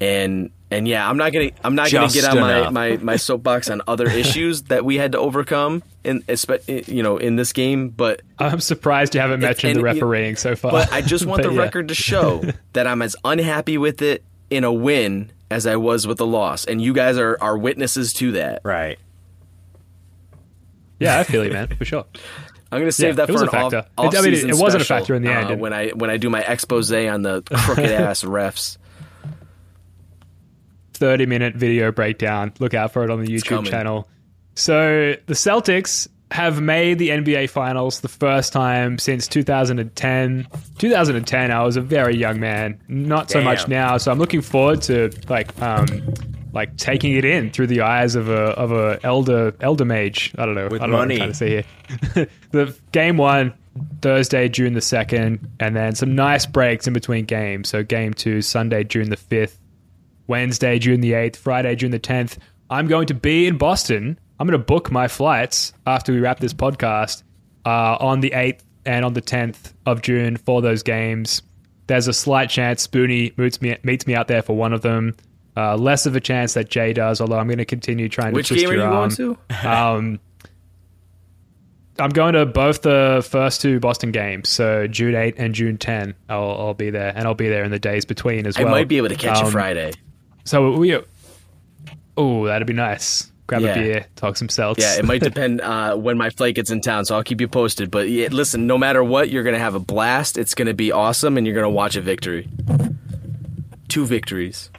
And 0.01 0.51
and 0.71 0.89
yeah, 0.89 1.09
I'm 1.09 1.17
not 1.17 1.33
gonna 1.33 1.51
I'm 1.63 1.75
not 1.75 1.89
Just 1.89 2.15
gonna 2.15 2.27
get 2.27 2.37
on 2.37 2.41
my, 2.41 2.71
my, 2.71 2.97
my 3.03 3.17
soapbox 3.29 3.71
on 3.71 3.81
other 3.87 4.09
issues 4.09 4.63
that 4.65 4.85
we 4.85 4.97
had 4.97 5.13
to 5.13 5.19
overcome 5.19 5.83
in 6.03 6.23
espe- 6.23 6.89
you 6.89 7.03
know 7.03 7.17
in 7.17 7.37
this 7.37 7.53
game, 7.53 7.89
but 7.91 8.23
I'm 8.39 8.61
surprised 8.61 9.15
you 9.15 9.21
haven't 9.21 9.41
mentioned 9.41 9.77
the 9.77 9.83
refereeing 9.83 10.37
so 10.37 10.57
far. 10.57 10.73
but 10.73 10.93
I 10.93 11.01
just 11.01 11.27
want 11.27 11.43
But 11.43 11.51
the 11.51 11.55
yeah. 11.55 11.63
record 11.63 11.89
to 11.89 11.95
show 11.95 12.43
that 12.73 12.87
I'm 12.87 13.03
as 13.03 13.15
unhappy 13.25 13.79
with 13.79 14.03
it 14.03 14.25
in 14.51 14.65
a 14.65 14.73
win 14.73 15.31
as 15.51 15.67
I 15.67 15.77
was 15.77 16.07
with 16.07 16.19
the 16.19 16.27
loss, 16.27 16.65
and 16.65 16.81
you 16.81 16.93
guys 16.93 17.17
are 17.19 17.37
are 17.41 17.57
witnesses 17.57 18.13
to 18.15 18.33
that. 18.33 18.63
Right. 18.65 18.99
Yeah, 21.01 21.19
I 21.19 21.25
feel 21.25 21.45
you, 21.45 21.53
man, 21.53 21.69
for 21.69 21.85
sure. 21.85 22.05
I'm 22.73 22.81
gonna 22.81 22.93
save 22.93 23.19
Yeah, 23.19 23.27
that 23.27 23.33
for 23.33 23.43
an 23.43 23.49
off. 23.51 23.73
It- 23.73 23.87
I 23.99 24.21
mean, 24.23 24.35
it- 24.35 24.57
wasn't 24.57 24.83
a 24.83 24.87
factor 24.87 25.15
in 25.15 25.23
the 25.23 25.31
end, 25.33 25.51
uh, 25.51 25.57
when 25.57 25.73
I 25.73 25.91
when 25.91 26.11
I 26.11 26.17
do 26.17 26.29
my 26.31 26.41
expose 26.41 26.93
on 26.93 27.23
the 27.23 27.43
crooked 27.43 27.85
ass 27.91 28.25
refs. 28.25 28.79
30 30.95 31.27
minute 31.27 31.55
video 31.57 31.91
breakdown. 31.93 32.53
Look 32.61 32.73
out 32.75 32.93
for 32.93 33.05
it 33.05 33.11
on 33.11 33.23
the 33.25 33.27
YouTube 33.29 33.67
channel. 33.67 34.09
So 34.55 35.15
the 35.27 35.35
Celtics 35.35 36.09
have 36.31 36.61
made 36.61 36.99
the 36.99 37.11
NBA 37.11 37.51
Finals 37.51 38.01
the 38.01 38.09
first 38.09 38.53
time 38.53 38.99
since 38.99 39.29
2010. 39.29 40.47
2010, 40.79 41.51
I 41.51 41.63
was 41.63 41.77
a 41.77 41.81
very 41.81 42.17
young 42.17 42.41
man, 42.41 42.81
not 42.89 43.31
so 43.31 43.41
much 43.41 43.69
now. 43.69 43.97
So 43.99 44.11
I'm 44.11 44.19
looking 44.19 44.41
forward 44.41 44.83
to 44.83 45.11
like 45.29 45.61
um 45.63 45.87
like 46.53 46.77
taking 46.77 47.15
it 47.15 47.25
in 47.25 47.51
through 47.51 47.67
the 47.67 47.81
eyes 47.81 48.15
of 48.15 48.29
a 48.29 48.51
of 48.53 48.73
a 48.73 48.99
elder 49.03 49.55
elder 49.61 49.85
mage. 49.85 50.33
I 50.39 50.47
don't 50.47 50.55
know. 50.55 50.69
With 50.69 50.81
I 50.83 50.87
don't 50.87 50.93
know 50.93 50.99
money. 50.99 51.19
what 51.19 51.29
I'm 51.29 51.33
trying 51.35 51.65
to 51.65 52.15
say 52.15 52.15
here. 52.15 52.29
the 52.53 52.77
game 52.93 53.17
one 53.17 53.53
Thursday, 54.03 54.49
June 54.49 54.75
the 54.75 54.81
second, 54.81 55.49
and 55.61 55.75
then 55.75 55.95
some 55.95 56.15
nice 56.15 56.47
breaks 56.47 56.87
in 56.87 56.93
between 56.93 57.25
games. 57.25 57.69
So 57.69 57.83
game 57.83 58.15
two, 58.15 58.41
Sunday, 58.43 58.85
June 58.85 59.11
the 59.11 59.17
fifth. 59.17 59.61
Wednesday, 60.27 60.79
June 60.79 61.01
the 61.01 61.13
8th, 61.13 61.37
Friday, 61.37 61.77
June 61.77 61.91
the 61.91 62.01
10th. 62.01 62.39
I'm 62.71 62.87
going 62.87 63.07
to 63.09 63.15
be 63.15 63.47
in 63.47 63.59
Boston. 63.59 64.19
I'm 64.39 64.47
going 64.47 64.59
to 64.59 64.65
book 64.65 64.91
my 64.91 65.09
flights 65.09 65.73
after 65.87 66.13
we 66.13 66.19
wrap 66.21 66.41
this 66.41 66.53
podcast 66.55 67.23
uh, 67.65 67.97
on 68.01 68.21
the 68.21 68.31
8th 68.31 68.61
and 68.85 69.05
on 69.05 69.15
the 69.15 69.23
10th 69.23 69.73
of 69.87 70.03
June 70.03 70.37
for 70.37 70.61
those 70.61 70.83
games. 70.83 71.43
There's 71.87 72.09
a 72.09 72.13
slight 72.13 72.51
chance 72.51 72.87
Spoonie 72.87 73.37
meets 73.39 73.61
me, 73.63 73.77
meets 73.85 74.07
me 74.07 74.15
out 74.15 74.27
there 74.29 74.43
for 74.43 74.57
one 74.57 74.73
of 74.73 74.83
them. 74.83 75.15
Uh, 75.57 75.77
less 75.77 76.05
of 76.07 76.17
a 76.17 76.21
chance 76.21 76.55
that 76.55 76.69
Jay 76.69 76.93
does, 76.93 77.21
although 77.21 77.39
I'm 77.39 77.47
going 77.47 77.59
to 77.59 77.65
continue 77.65 78.09
trying 78.09 78.35
Which 78.35 78.49
to 78.49 78.55
twist 78.55 78.65
game 78.67 78.71
are 78.73 78.75
your 78.77 78.87
you 78.89 78.93
arm. 78.93 79.11
going 79.11 79.37
to? 79.61 79.69
Um, 79.71 80.21
I'm 81.97 82.11
going 82.11 82.35
to 82.35 82.45
both 82.45 82.83
the 82.83 83.25
first 83.31 83.61
two 83.61 83.79
Boston 83.79 84.11
games, 84.11 84.49
so 84.49 84.89
June 84.89 85.15
8 85.15 85.37
and 85.39 85.55
June 85.55 85.79
10. 85.79 86.13
I'll, 86.29 86.51
I'll 86.51 86.75
be 86.75 86.91
there, 86.91 87.13
and 87.15 87.25
I'll 87.29 87.35
be 87.37 87.49
there 87.49 87.63
in 87.63 87.71
the 87.71 87.79
days 87.79 88.05
between 88.05 88.49
as 88.49 88.57
I 88.57 88.65
well. 88.65 88.75
I 88.75 88.79
might 88.81 88.89
be 88.89 88.97
able 88.97 89.11
to 89.11 89.15
catch 89.15 89.39
Um, 89.39 89.45
you 89.45 89.51
Friday. 89.53 89.93
so 90.45 90.73
we, 90.73 90.99
oh, 92.17 92.47
that'd 92.47 92.67
be 92.67 92.73
nice. 92.73 93.31
Grab 93.47 93.61
Yeah. 93.63 93.71
a 93.71 93.75
beer, 93.75 94.07
talk 94.17 94.37
some 94.37 94.49
Celts. 94.49 94.81
Yeah, 94.83 94.99
it 94.99 95.05
might 95.05 95.23
depend 95.31 95.61
uh, 95.61 95.97
when 95.97 96.17
my 96.17 96.31
flight 96.31 96.55
gets 96.55 96.71
in 96.71 96.81
town, 96.81 97.05
so 97.05 97.15
I'll 97.15 97.23
keep 97.23 97.41
you 97.41 97.49
posted. 97.49 97.91
But 97.91 98.09
yeah, 98.09 98.29
listen, 98.31 98.67
no 98.67 98.79
matter 98.79 99.05
what, 99.05 99.29
you're 99.29 99.43
gonna 99.45 99.59
have 99.59 99.75
a 99.75 99.81
blast. 99.81 100.39
It's 100.39 100.55
gonna 100.55 100.73
be 100.75 100.93
awesome, 100.93 101.37
and 101.37 101.47
you're 101.47 101.55
gonna 101.55 101.69
watch 101.71 101.97
a 101.97 102.01
victory. 102.01 102.49
Two 103.89 104.07
victories. 104.07 104.71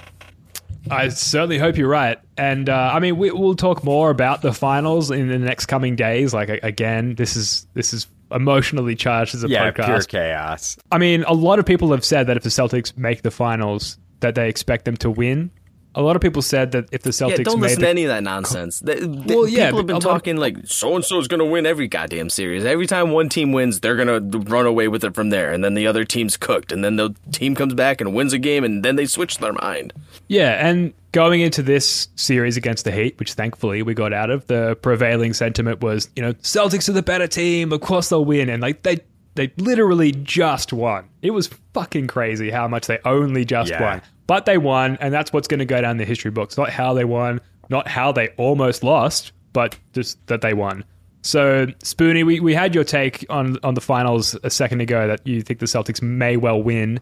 I 0.89 1.07
certainly 1.09 1.57
hope 1.57 1.77
you're 1.77 1.87
right. 1.89 2.19
And 2.37 2.69
uh, 2.69 2.91
I 2.93 2.99
mean, 2.99 3.17
we, 3.17 3.31
we'll 3.31 3.55
talk 3.55 3.83
more 3.83 4.09
about 4.11 4.41
the 4.41 4.53
finals 4.53 5.09
in 5.09 5.29
the 5.29 5.39
next 5.39 5.65
coming 5.67 5.95
days. 5.95 6.33
Like 6.33 6.49
again, 6.63 7.15
this 7.15 7.35
is 7.35 7.67
this 7.73 7.93
is 7.93 8.07
emotionally 8.31 8.95
charged 8.95 9.35
as 9.35 9.43
a 9.43 9.47
Yeah, 9.47 9.71
podcast. 9.71 9.85
pure 9.85 10.01
chaos. 10.01 10.77
I 10.91 10.97
mean, 10.97 11.23
a 11.23 11.33
lot 11.33 11.59
of 11.59 11.65
people 11.65 11.91
have 11.91 12.03
said 12.05 12.27
that 12.27 12.37
if 12.37 12.43
the 12.43 12.49
Celtics 12.49 12.95
make 12.97 13.21
the 13.21 13.31
finals, 13.31 13.97
that 14.19 14.35
they 14.35 14.49
expect 14.49 14.85
them 14.85 14.97
to 14.97 15.09
win. 15.09 15.51
A 15.97 16.01
lot 16.01 16.15
of 16.15 16.21
people 16.21 16.41
said 16.41 16.71
that 16.73 16.85
if 16.91 17.03
the 17.03 17.11
Celtics 17.11 17.37
Yeah, 17.37 17.43
don't 17.43 17.59
made 17.59 17.67
listen 17.67 17.79
the 17.79 17.85
to 17.85 17.89
any 17.89 18.03
of 18.03 18.09
that 18.09 18.23
nonsense. 18.23 18.79
They- 18.79 18.99
they- 18.99 19.35
Well, 19.35 19.47
yeah, 19.47 19.67
people 19.67 19.79
have 19.79 19.87
been 19.87 19.95
a 19.95 19.99
lot 19.99 20.05
of- 20.05 20.11
talking 20.11 20.37
like 20.37 20.57
so 20.65 20.95
and 20.95 21.05
so 21.05 21.17
is 21.19 21.27
going 21.27 21.39
to 21.39 21.45
win 21.45 21.65
every 21.65 21.87
goddamn 21.87 22.29
series. 22.29 22.65
Every 22.65 22.85
time 22.85 23.11
one 23.11 23.29
team 23.29 23.51
wins, 23.53 23.79
they're 23.79 23.95
going 23.95 24.31
to 24.31 24.39
run 24.39 24.65
away 24.65 24.87
with 24.87 25.03
it 25.03 25.15
from 25.15 25.29
there, 25.29 25.51
and 25.53 25.63
then 25.63 25.73
the 25.73 25.87
other 25.87 26.03
team's 26.03 26.35
cooked, 26.37 26.71
and 26.71 26.83
then 26.83 26.97
the 26.97 27.15
team 27.31 27.55
comes 27.55 27.73
back 27.73 28.01
and 28.01 28.13
wins 28.13 28.33
a 28.33 28.37
game, 28.39 28.63
and 28.63 28.83
then 28.83 28.95
they 28.97 29.05
switch 29.05 29.37
their 29.37 29.53
mind. 29.53 29.93
Yeah, 30.27 30.67
and 30.67 30.93
going 31.13 31.39
into 31.41 31.61
this 31.63 32.09
series 32.15 32.57
against 32.57 32.83
the 32.83 32.91
Heat, 32.91 33.17
which 33.17 33.33
thankfully 33.33 33.81
we 33.81 33.93
got 33.93 34.11
out 34.11 34.29
of, 34.29 34.45
the 34.47 34.77
prevailing 34.81 35.33
sentiment 35.33 35.81
was, 35.81 36.09
you 36.15 36.21
know, 36.21 36.33
Celtics 36.33 36.89
are 36.89 36.93
the 36.93 37.03
better 37.03 37.27
team. 37.27 37.71
Of 37.71 37.79
course 37.81 38.09
they'll 38.09 38.25
win, 38.25 38.49
and 38.49 38.61
like 38.61 38.83
they 38.83 38.99
they 39.35 39.51
literally 39.57 40.13
just 40.13 40.71
won. 40.71 41.03
It 41.21 41.31
was 41.31 41.49
fucking 41.73 42.07
crazy 42.07 42.49
how 42.51 42.69
much 42.69 42.87
they 42.87 42.99
only 43.03 43.43
just 43.43 43.69
Yeah. 43.69 43.81
won, 43.81 44.01
but 44.27 44.45
they 44.45 44.57
won, 44.57 44.97
and 44.99 45.13
that's 45.13 45.31
what's 45.31 45.47
going 45.47 45.59
to 45.59 45.65
go 45.65 45.81
down 45.81 45.97
the 45.97 46.05
history 46.05 46.31
books. 46.31 46.57
Not 46.57 46.69
how 46.69 46.93
they 46.93 47.05
won, 47.05 47.41
not 47.69 47.87
how 47.87 48.11
they 48.11 48.29
almost 48.37 48.83
lost, 48.83 49.31
but 49.53 49.77
just 49.93 50.25
that 50.27 50.41
they 50.41 50.53
won. 50.53 50.83
So, 51.21 51.65
Spoonie, 51.83 52.23
we, 52.23 52.39
we 52.39 52.53
had 52.53 52.75
your 52.75 52.83
take 52.83 53.25
on 53.29 53.57
on 53.63 53.73
the 53.73 53.81
finals 53.81 54.37
a 54.43 54.49
second 54.49 54.81
ago 54.81 55.07
that 55.07 55.25
you 55.25 55.41
think 55.41 55.59
the 55.59 55.65
Celtics 55.65 56.01
may 56.01 56.37
well 56.37 56.61
win. 56.61 56.99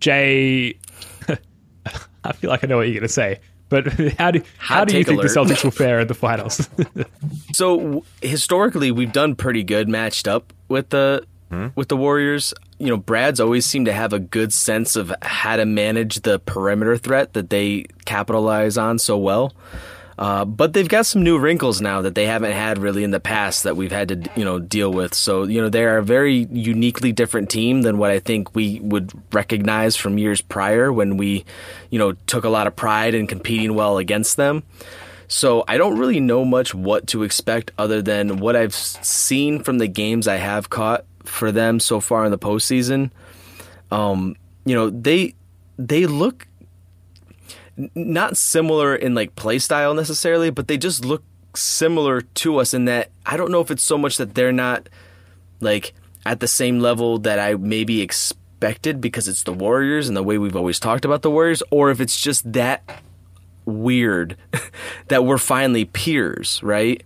Jay, 0.00 0.78
I 2.24 2.32
feel 2.32 2.50
like 2.50 2.62
I 2.62 2.66
know 2.66 2.76
what 2.76 2.88
you're 2.88 2.94
going 2.94 3.02
to 3.02 3.08
say, 3.08 3.40
but 3.70 3.86
how 4.18 4.30
do 4.30 4.42
how 4.58 4.76
Hot 4.76 4.88
do 4.88 4.94
you 4.94 5.04
take 5.04 5.08
think 5.08 5.22
the. 5.22 5.28
Celtics 5.28 5.64
will 5.64 5.70
fare 5.70 6.00
in 6.00 6.08
the 6.08 6.14
finals? 6.14 6.68
So 7.54 7.76
w- 7.78 8.02
historically, 8.22 8.92
we've 8.92 9.12
done 9.12 9.34
pretty 9.34 9.64
good 9.64 9.88
matched 9.88 10.28
up 10.28 10.52
with 10.68 10.90
the 10.90 11.24
hmm? 11.50 11.68
with 11.74 11.88
the 11.88 11.96
Warriors. 11.96 12.52
You 12.78 12.88
know, 12.88 12.96
Brad's 12.96 13.40
always 13.40 13.66
seemed 13.66 13.86
to 13.86 13.92
have 13.92 14.12
a 14.12 14.18
good 14.18 14.52
sense 14.52 14.96
of 14.96 15.12
how 15.22 15.56
to 15.56 15.66
manage 15.66 16.20
the 16.20 16.38
perimeter 16.38 16.96
threat 16.96 17.32
that 17.32 17.50
they 17.50 17.86
capitalize 18.04 18.78
on 18.78 18.98
so 18.98 19.18
well. 19.18 19.52
Uh, 20.18 20.44
but 20.44 20.72
they've 20.72 20.88
got 20.88 21.06
some 21.06 21.22
new 21.22 21.38
wrinkles 21.38 21.80
now 21.80 22.02
that 22.02 22.16
they 22.16 22.26
haven't 22.26 22.50
had 22.50 22.78
really 22.78 23.04
in 23.04 23.12
the 23.12 23.20
past 23.20 23.62
that 23.62 23.76
we've 23.76 23.92
had 23.92 24.08
to 24.08 24.30
you 24.34 24.44
know 24.44 24.58
deal 24.58 24.92
with. 24.92 25.14
So 25.14 25.44
you 25.44 25.60
know 25.60 25.68
they 25.68 25.84
are 25.84 25.98
a 25.98 26.02
very 26.02 26.48
uniquely 26.50 27.12
different 27.12 27.50
team 27.50 27.82
than 27.82 27.98
what 27.98 28.10
I 28.10 28.18
think 28.18 28.54
we 28.54 28.80
would 28.80 29.12
recognize 29.32 29.94
from 29.94 30.18
years 30.18 30.40
prior 30.40 30.92
when 30.92 31.16
we 31.16 31.44
you 31.90 32.00
know 32.00 32.12
took 32.26 32.44
a 32.44 32.48
lot 32.48 32.66
of 32.66 32.74
pride 32.74 33.14
in 33.14 33.28
competing 33.28 33.74
well 33.74 33.98
against 33.98 34.36
them. 34.36 34.64
So 35.28 35.62
I 35.68 35.76
don't 35.76 35.98
really 35.98 36.20
know 36.20 36.44
much 36.44 36.74
what 36.74 37.06
to 37.08 37.22
expect 37.22 37.70
other 37.78 38.02
than 38.02 38.38
what 38.38 38.56
I've 38.56 38.74
seen 38.74 39.62
from 39.62 39.78
the 39.78 39.86
games 39.86 40.26
I 40.26 40.36
have 40.36 40.70
caught 40.70 41.04
for 41.28 41.52
them 41.52 41.80
so 41.80 42.00
far 42.00 42.24
in 42.24 42.30
the 42.30 42.38
postseason. 42.38 43.10
Um, 43.90 44.36
you 44.64 44.74
know, 44.74 44.90
they 44.90 45.34
they 45.78 46.06
look 46.06 46.46
not 47.94 48.36
similar 48.36 48.94
in 48.94 49.14
like 49.14 49.36
play 49.36 49.58
style 49.58 49.94
necessarily, 49.94 50.50
but 50.50 50.68
they 50.68 50.76
just 50.76 51.04
look 51.04 51.22
similar 51.54 52.20
to 52.20 52.58
us 52.58 52.74
in 52.74 52.84
that 52.86 53.10
I 53.24 53.36
don't 53.36 53.50
know 53.50 53.60
if 53.60 53.70
it's 53.70 53.82
so 53.82 53.96
much 53.96 54.16
that 54.16 54.34
they're 54.34 54.52
not 54.52 54.88
like 55.60 55.94
at 56.26 56.40
the 56.40 56.48
same 56.48 56.80
level 56.80 57.18
that 57.20 57.38
I 57.38 57.54
maybe 57.54 58.02
expected 58.02 59.00
because 59.00 59.28
it's 59.28 59.44
the 59.44 59.52
Warriors 59.52 60.08
and 60.08 60.16
the 60.16 60.22
way 60.22 60.38
we've 60.38 60.56
always 60.56 60.80
talked 60.80 61.04
about 61.04 61.22
the 61.22 61.30
Warriors, 61.30 61.62
or 61.70 61.90
if 61.90 62.00
it's 62.00 62.20
just 62.20 62.52
that 62.52 63.02
weird 63.64 64.36
that 65.08 65.24
we're 65.24 65.38
finally 65.38 65.84
peers, 65.84 66.60
right? 66.62 67.02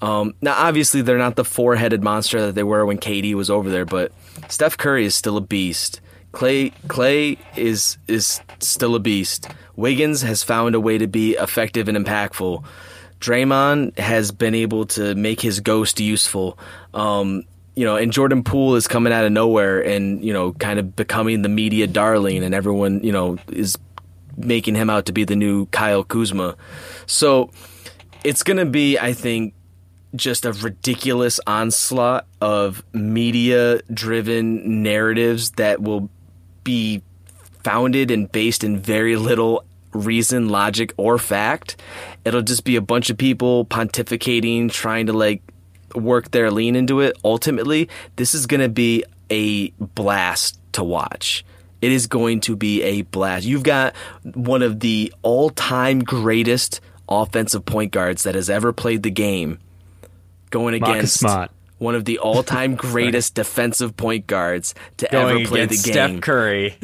Um, 0.00 0.34
now, 0.42 0.54
obviously, 0.56 1.02
they're 1.02 1.18
not 1.18 1.36
the 1.36 1.44
four 1.44 1.76
headed 1.76 2.02
monster 2.02 2.46
that 2.46 2.54
they 2.54 2.62
were 2.62 2.84
when 2.84 2.98
KD 2.98 3.34
was 3.34 3.50
over 3.50 3.70
there, 3.70 3.84
but 3.84 4.12
Steph 4.48 4.76
Curry 4.76 5.04
is 5.04 5.14
still 5.14 5.36
a 5.36 5.40
beast. 5.40 6.00
Klay 6.32 6.72
Klay 6.86 7.38
is 7.56 7.96
is 8.06 8.40
still 8.58 8.94
a 8.94 9.00
beast. 9.00 9.48
Wiggins 9.74 10.22
has 10.22 10.42
found 10.42 10.74
a 10.74 10.80
way 10.80 10.98
to 10.98 11.06
be 11.06 11.34
effective 11.34 11.88
and 11.88 11.96
impactful. 11.96 12.64
Draymond 13.20 13.98
has 13.98 14.30
been 14.32 14.54
able 14.54 14.86
to 14.86 15.14
make 15.14 15.40
his 15.40 15.60
ghost 15.60 16.00
useful. 16.00 16.58
Um, 16.92 17.44
you 17.74 17.84
know, 17.84 17.96
and 17.96 18.12
Jordan 18.12 18.42
Poole 18.42 18.74
is 18.74 18.88
coming 18.88 19.12
out 19.12 19.24
of 19.24 19.32
nowhere 19.32 19.80
and, 19.80 20.24
you 20.24 20.32
know, 20.32 20.52
kind 20.52 20.78
of 20.78 20.96
becoming 20.96 21.42
the 21.42 21.48
media 21.48 21.86
darling 21.86 22.42
and 22.42 22.54
everyone, 22.54 23.02
you 23.02 23.12
know, 23.12 23.38
is 23.48 23.76
making 24.36 24.74
him 24.74 24.88
out 24.88 25.06
to 25.06 25.12
be 25.12 25.24
the 25.24 25.36
new 25.36 25.66
Kyle 25.66 26.02
Kuzma. 26.02 26.56
So 27.06 27.50
it's 28.24 28.42
going 28.42 28.56
to 28.56 28.66
be, 28.66 28.98
I 28.98 29.12
think, 29.12 29.54
just 30.14 30.44
a 30.44 30.52
ridiculous 30.52 31.40
onslaught 31.46 32.26
of 32.40 32.84
media 32.92 33.80
driven 33.92 34.82
narratives 34.82 35.50
that 35.52 35.82
will 35.82 36.08
be 36.64 37.02
founded 37.62 38.10
and 38.10 38.30
based 38.30 38.62
in 38.62 38.78
very 38.78 39.16
little 39.16 39.64
reason, 39.92 40.48
logic, 40.48 40.92
or 40.96 41.18
fact. 41.18 41.80
It'll 42.24 42.42
just 42.42 42.64
be 42.64 42.76
a 42.76 42.80
bunch 42.80 43.10
of 43.10 43.18
people 43.18 43.64
pontificating, 43.64 44.70
trying 44.70 45.06
to 45.06 45.12
like 45.12 45.42
work 45.94 46.30
their 46.30 46.50
lean 46.50 46.76
into 46.76 47.00
it. 47.00 47.16
Ultimately, 47.24 47.88
this 48.16 48.34
is 48.34 48.46
going 48.46 48.60
to 48.60 48.68
be 48.68 49.04
a 49.30 49.70
blast 49.70 50.60
to 50.72 50.84
watch. 50.84 51.44
It 51.82 51.92
is 51.92 52.06
going 52.06 52.40
to 52.42 52.56
be 52.56 52.82
a 52.82 53.02
blast. 53.02 53.46
You've 53.46 53.62
got 53.62 53.94
one 54.34 54.62
of 54.62 54.80
the 54.80 55.12
all 55.22 55.50
time 55.50 56.00
greatest 56.00 56.80
offensive 57.08 57.64
point 57.64 57.92
guards 57.92 58.24
that 58.24 58.34
has 58.34 58.50
ever 58.50 58.72
played 58.72 59.02
the 59.02 59.10
game 59.10 59.58
going 60.50 60.74
against 60.74 61.20
Smart. 61.20 61.50
one 61.78 61.94
of 61.94 62.04
the 62.04 62.18
all 62.20 62.42
time 62.42 62.74
greatest 62.74 63.34
defensive 63.34 63.96
point 63.96 64.26
guards 64.26 64.74
to 64.98 65.08
Going 65.10 65.40
ever 65.42 65.48
play 65.48 65.66
the 65.66 65.74
game. 65.74 65.78
Steph 65.92 66.20
Curry. 66.20 66.76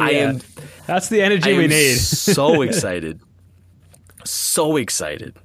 I 0.00 0.10
am 0.12 0.40
That's 0.86 1.08
the 1.08 1.22
energy 1.22 1.54
I 1.54 1.58
we 1.58 1.66
need. 1.66 1.96
so 1.96 2.62
excited. 2.62 3.20
So 4.24 4.76
excited. 4.76 5.36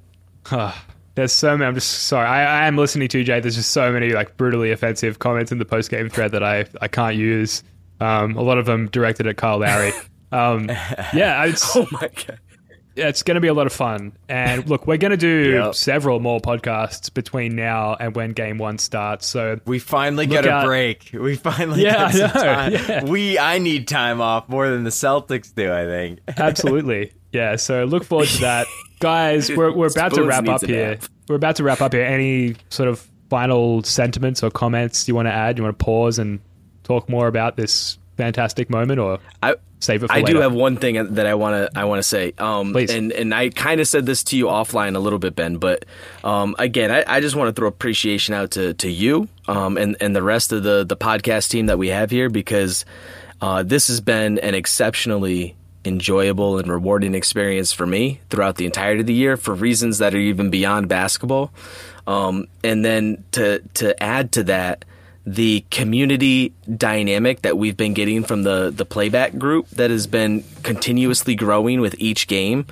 There's 1.14 1.32
so 1.32 1.56
many. 1.56 1.66
I'm 1.68 1.74
just 1.74 2.04
sorry. 2.04 2.26
I, 2.26 2.62
I 2.62 2.66
am 2.68 2.76
listening 2.76 3.08
to 3.08 3.18
you, 3.18 3.24
Jay. 3.24 3.40
There's 3.40 3.56
just 3.56 3.72
so 3.72 3.92
many 3.92 4.10
like 4.12 4.36
brutally 4.36 4.70
offensive 4.70 5.18
comments 5.18 5.50
in 5.52 5.58
the 5.58 5.64
post 5.64 5.90
game 5.90 6.08
thread 6.08 6.30
that 6.32 6.42
I 6.44 6.64
I 6.80 6.88
can't 6.88 7.16
use. 7.16 7.62
Um, 8.00 8.36
a 8.36 8.42
lot 8.42 8.58
of 8.58 8.66
them 8.66 8.88
directed 8.88 9.26
at 9.26 9.36
Kyle 9.36 9.58
Lowry. 9.58 9.92
Um, 10.30 10.68
yeah, 11.12 11.44
it's 11.44 11.74
Oh 11.76 11.86
my 11.90 12.08
god. 12.08 12.38
It's 12.98 13.22
going 13.22 13.36
to 13.36 13.40
be 13.40 13.48
a 13.48 13.54
lot 13.54 13.66
of 13.66 13.72
fun. 13.72 14.12
And 14.28 14.68
look, 14.68 14.86
we're 14.86 14.96
going 14.98 15.12
to 15.12 15.16
do 15.16 15.50
Yep. 15.54 15.74
several 15.74 16.20
more 16.20 16.40
podcasts 16.40 17.12
between 17.12 17.56
now 17.56 17.94
and 17.98 18.14
when 18.14 18.32
game 18.32 18.58
one 18.58 18.78
starts. 18.78 19.26
So 19.26 19.60
We 19.64 19.78
finally 19.78 20.26
get 20.26 20.44
a 20.46 20.50
out. 20.50 20.66
break. 20.66 21.10
We 21.12 21.36
finally 21.36 21.82
Yeah, 21.82 22.12
get 22.12 22.32
some 22.32 22.42
time. 22.42 22.72
yeah. 22.88 23.04
We 23.04 23.38
I 23.38 23.58
need 23.58 23.88
time 23.88 24.20
off 24.20 24.48
more 24.48 24.68
than 24.68 24.84
the 24.84 24.90
Celtics 24.90 25.54
do, 25.54 25.72
I 25.72 25.84
think. 25.86 26.18
absolutely, 26.36 27.12
yeah. 27.32 27.56
So 27.56 27.84
look 27.84 28.04
forward 28.04 28.28
to 28.28 28.40
that, 28.42 28.66
guys. 29.00 29.50
We're 29.50 29.72
we're 29.72 29.86
about 29.88 30.14
to 30.14 30.24
wrap 30.24 30.48
up 30.48 30.64
here. 30.64 30.90
nap. 30.96 31.04
We're 31.28 31.36
about 31.36 31.56
to 31.56 31.64
wrap 31.64 31.80
up 31.80 31.92
here. 31.92 32.04
Any 32.04 32.56
sort 32.70 32.88
of 32.88 33.06
final 33.30 33.82
sentiments 33.82 34.42
or 34.42 34.50
comments 34.50 35.06
you 35.06 35.14
want 35.14 35.26
to 35.28 35.32
add? 35.32 35.58
You 35.58 35.64
want 35.64 35.78
to 35.78 35.84
pause 35.84 36.18
and 36.18 36.40
talk 36.84 37.08
more 37.08 37.26
about 37.28 37.56
this 37.56 37.98
fantastic 38.16 38.70
moment, 38.70 38.98
or 38.98 39.18
I 39.42 39.54
save 39.80 40.02
it 40.02 40.10
I 40.10 40.22
do 40.22 40.38
have 40.38 40.52
one 40.52 40.76
thing 40.76 41.14
that 41.14 41.26
I 41.26 41.34
want 41.34 41.72
to 41.72 41.78
I 41.78 41.84
want 41.84 42.00
to 42.00 42.02
say. 42.02 42.32
Um, 42.38 42.72
Please. 42.72 42.90
and 42.90 43.12
and 43.12 43.34
I 43.34 43.50
kind 43.50 43.80
of 43.80 43.88
said 43.88 44.06
this 44.06 44.24
to 44.24 44.36
you 44.36 44.46
offline 44.46 44.96
a 44.96 44.98
little 44.98 45.18
bit, 45.18 45.34
Ben. 45.34 45.58
But 45.58 45.84
um, 46.24 46.56
again, 46.58 46.90
I, 46.90 47.04
I 47.06 47.20
just 47.20 47.36
want 47.36 47.48
to 47.54 47.58
throw 47.58 47.68
appreciation 47.68 48.34
out 48.34 48.52
to 48.52 48.74
to 48.74 48.90
you 48.90 49.28
um, 49.46 49.76
and 49.76 49.96
and 50.00 50.14
the 50.14 50.22
rest 50.22 50.52
of 50.52 50.62
the 50.62 50.84
the 50.84 50.96
podcast 50.96 51.50
team 51.50 51.66
that 51.66 51.78
we 51.78 51.88
have 51.88 52.10
here 52.10 52.28
because 52.28 52.84
uh, 53.40 53.62
this 53.62 53.88
has 53.88 54.00
been 54.00 54.38
an 54.38 54.54
exceptionally 54.54 55.56
enjoyable 55.84 56.58
and 56.58 56.68
rewarding 56.68 57.14
experience 57.14 57.72
for 57.72 57.86
me 57.86 58.20
throughout 58.30 58.56
the 58.56 58.66
entirety 58.66 59.00
of 59.00 59.06
the 59.06 59.14
year 59.14 59.36
for 59.36 59.54
reasons 59.54 59.98
that 59.98 60.14
are 60.14 60.18
even 60.18 60.50
beyond 60.50 60.88
basketball. 60.88 61.50
Um, 62.06 62.48
and 62.64 62.84
then 62.84 63.24
to 63.32 63.60
to 63.74 64.00
add 64.02 64.32
to 64.32 64.44
that, 64.44 64.84
the 65.34 65.62
community 65.70 66.54
dynamic 66.74 67.42
that 67.42 67.58
we've 67.58 67.76
been 67.76 67.92
getting 67.92 68.24
from 68.24 68.44
the 68.44 68.70
the 68.74 68.86
playback 68.86 69.36
group 69.36 69.68
that 69.70 69.90
has 69.90 70.06
been 70.06 70.42
continuously 70.62 71.34
growing 71.34 71.80
with 71.80 71.94
each 71.98 72.26
game. 72.28 72.66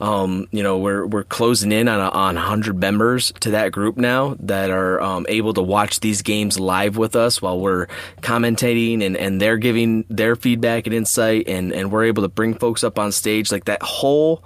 Um, 0.00 0.48
you 0.50 0.62
know, 0.62 0.76
we're 0.78 1.06
we're 1.06 1.24
closing 1.24 1.72
in 1.72 1.88
on 1.88 2.00
a, 2.00 2.10
on 2.10 2.34
100 2.34 2.78
members 2.78 3.32
to 3.40 3.52
that 3.52 3.72
group 3.72 3.96
now 3.96 4.36
that 4.40 4.70
are 4.70 5.00
um, 5.00 5.24
able 5.30 5.54
to 5.54 5.62
watch 5.62 6.00
these 6.00 6.20
games 6.20 6.60
live 6.60 6.98
with 6.98 7.16
us 7.16 7.40
while 7.40 7.58
we're 7.58 7.86
commentating 8.20 9.02
and, 9.02 9.16
and 9.16 9.40
they're 9.40 9.56
giving 9.56 10.04
their 10.10 10.36
feedback 10.36 10.86
and 10.86 10.94
insight 10.94 11.48
and, 11.48 11.72
and 11.72 11.90
we're 11.90 12.04
able 12.04 12.22
to 12.22 12.28
bring 12.28 12.54
folks 12.54 12.84
up 12.84 12.98
on 12.98 13.12
stage 13.12 13.50
like 13.50 13.64
that 13.64 13.82
whole 13.82 14.44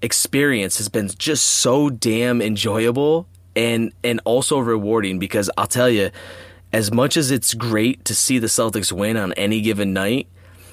experience 0.00 0.78
has 0.78 0.88
been 0.88 1.08
just 1.18 1.44
so 1.44 1.90
damn 1.90 2.40
enjoyable 2.40 3.26
and 3.56 3.92
and 4.04 4.20
also 4.24 4.58
rewarding 4.58 5.18
because 5.18 5.50
I'll 5.58 5.66
tell 5.66 5.90
you 5.90 6.10
as 6.72 6.92
much 6.92 7.16
as 7.16 7.30
it's 7.30 7.54
great 7.54 8.04
to 8.04 8.14
see 8.14 8.38
the 8.38 8.46
Celtics 8.46 8.92
win 8.92 9.16
on 9.16 9.32
any 9.34 9.60
given 9.60 9.92
night 9.92 10.26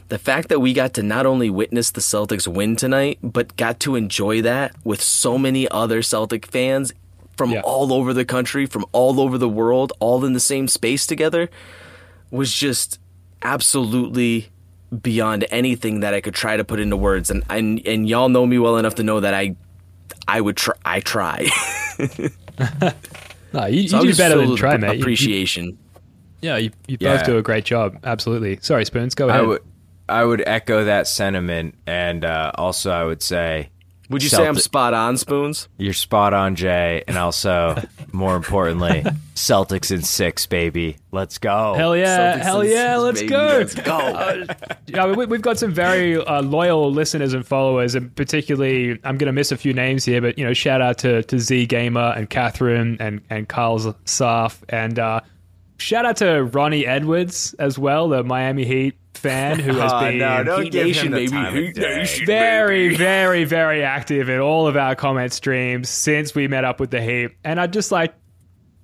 the 0.07 0.19
fact 0.19 0.49
that 0.49 0.59
we 0.59 0.71
got 0.71 0.93
to 0.93 1.01
not 1.01 1.25
only 1.25 1.49
witness 1.49 1.89
the 1.91 2.01
Celtics 2.01 2.47
win 2.47 2.75
tonight 2.75 3.17
but 3.23 3.55
got 3.57 3.79
to 3.81 3.95
enjoy 3.95 4.41
that 4.41 4.75
with 4.83 5.01
so 5.01 5.37
many 5.37 5.67
other 5.69 6.01
Celtic 6.01 6.45
fans 6.45 6.93
from 7.37 7.51
Yeah. 7.51 7.61
all 7.61 7.91
over 7.93 8.13
the 8.13 8.25
country 8.25 8.65
from 8.65 8.85
all 8.91 9.19
over 9.19 9.37
the 9.37 9.49
world 9.49 9.93
all 9.99 10.23
in 10.25 10.33
the 10.33 10.39
same 10.39 10.67
space 10.67 11.05
together 11.07 11.49
was 12.31 12.51
just 12.53 12.99
absolutely 13.41 14.49
beyond 15.01 15.45
anything 15.49 16.01
that 16.01 16.13
I 16.13 16.21
could 16.21 16.33
try 16.35 16.55
to 16.57 16.63
put 16.63 16.79
into 16.79 16.95
words. 16.97 17.29
And 17.29 17.43
and, 17.49 17.81
and 17.85 18.07
y'all 18.07 18.29
know 18.29 18.45
me 18.45 18.57
well 18.59 18.77
enough 18.77 18.95
to 18.95 19.03
know 19.03 19.19
that 19.19 19.33
I 19.33 19.55
I 20.27 20.39
would 20.41 20.55
try. 20.57 20.75
I 20.85 20.99
try. 21.01 21.47
no, 23.53 23.65
you, 23.65 23.87
So 23.87 23.97
you 23.97 24.01
I'm 24.01 24.07
do 24.07 24.15
better 24.15 24.37
than 24.37 24.55
try, 24.55 24.77
mate. 24.77 24.87
You- 24.87 24.93
you- 24.95 25.01
Appreciation. 25.01 25.77
Yeah, 26.41 26.57
you, 26.57 26.71
you 26.87 26.97
Yeah. 26.99 27.17
both 27.17 27.25
do 27.25 27.37
a 27.37 27.41
great 27.41 27.65
job. 27.65 27.97
Absolutely. 28.03 28.59
Sorry, 28.61 28.85
Spoons. 28.85 29.15
Go 29.15 29.27
I 29.29 29.35
ahead. 29.37 29.47
would 29.47 29.61
I 30.07 30.23
would 30.23 30.43
echo 30.45 30.85
that 30.85 31.07
sentiment 31.07 31.75
and 31.87 32.23
uh, 32.23 32.51
also 32.55 32.91
I 32.91 33.03
would 33.05 33.23
say 33.23 33.69
Would 34.11 34.21
you 34.21 34.29
say 34.29 34.47
I'm 34.47 34.55
spot 34.59 34.93
on, 34.93 35.17
Spoons? 35.17 35.67
You're 35.79 35.93
spot 35.93 36.31
on, 36.33 36.53
Jay, 36.55 37.03
and 37.07 37.17
also 37.17 37.75
more 38.11 38.35
importantly, 38.35 39.03
Celtics 39.33 39.89
in 39.91 40.03
six, 40.03 40.45
baby. 40.45 40.97
Let's 41.11 41.39
go. 41.39 41.73
Hell 41.75 41.97
yeah! 41.97 42.37
Celtics 42.37 42.41
hell 42.43 42.63
yeah! 42.63 42.99
Sixers, 42.99 43.03
Let's 43.03 43.21
baby. 43.21 43.29
go! 43.29 43.45
Let's 43.47 43.75
go. 44.61 44.75
Yeah, 44.87 45.07
we, 45.07 45.25
we've 45.25 45.41
got 45.41 45.57
some 45.57 45.73
very 45.73 46.15
uh, 46.15 46.43
loyal 46.43 46.91
listeners 46.91 47.33
and 47.33 47.45
followers, 47.45 47.95
and 47.95 48.15
particularly, 48.15 48.91
I'm 49.03 49.17
going 49.17 49.25
to 49.25 49.33
miss 49.33 49.51
a 49.51 49.57
few 49.57 49.73
names 49.73 50.05
here, 50.05 50.21
but 50.21 50.37
you 50.37 50.45
know, 50.45 50.53
shout 50.53 50.79
out 50.81 50.99
to 50.99 51.23
to 51.23 51.39
Z 51.39 51.65
Gamer 51.65 52.13
and 52.15 52.29
Catherine 52.29 52.95
and 52.99 53.21
and 53.31 53.49
Carl 53.49 53.79
Saf, 53.79 54.59
and 54.69 54.99
uh, 54.99 55.21
shout 55.77 56.05
out 56.05 56.17
to 56.17 56.43
Ronnie 56.43 56.85
Edwards 56.85 57.53
as 57.59 57.77
well, 57.79 58.09
the 58.09 58.23
Miami 58.23 58.65
Heat 58.65 58.95
fan 59.13 59.59
who 59.59 59.73
has 59.73 59.91
Oh, 59.95 59.99
been 60.01 60.17
no, 60.17 60.59
Heat 60.61 60.73
Nation, 60.73 61.11
the 61.11 61.27
baby. 61.27 61.65
Heat. 61.67 61.77
Nation. 61.77 62.25
very, 62.25 62.95
very, 62.95 63.43
very 63.45 63.83
active 63.83 64.29
in 64.29 64.39
all 64.39 64.67
of 64.67 64.75
our 64.77 64.95
comment 64.95 65.31
streams 65.33 65.89
since 65.89 66.35
we 66.35 66.47
met 66.47 66.63
up 66.65 66.79
with 66.79 66.91
the 66.91 67.01
Heat, 67.01 67.31
and 67.43 67.59
I 67.59 67.67
just 67.67 67.91
like. 67.91 68.13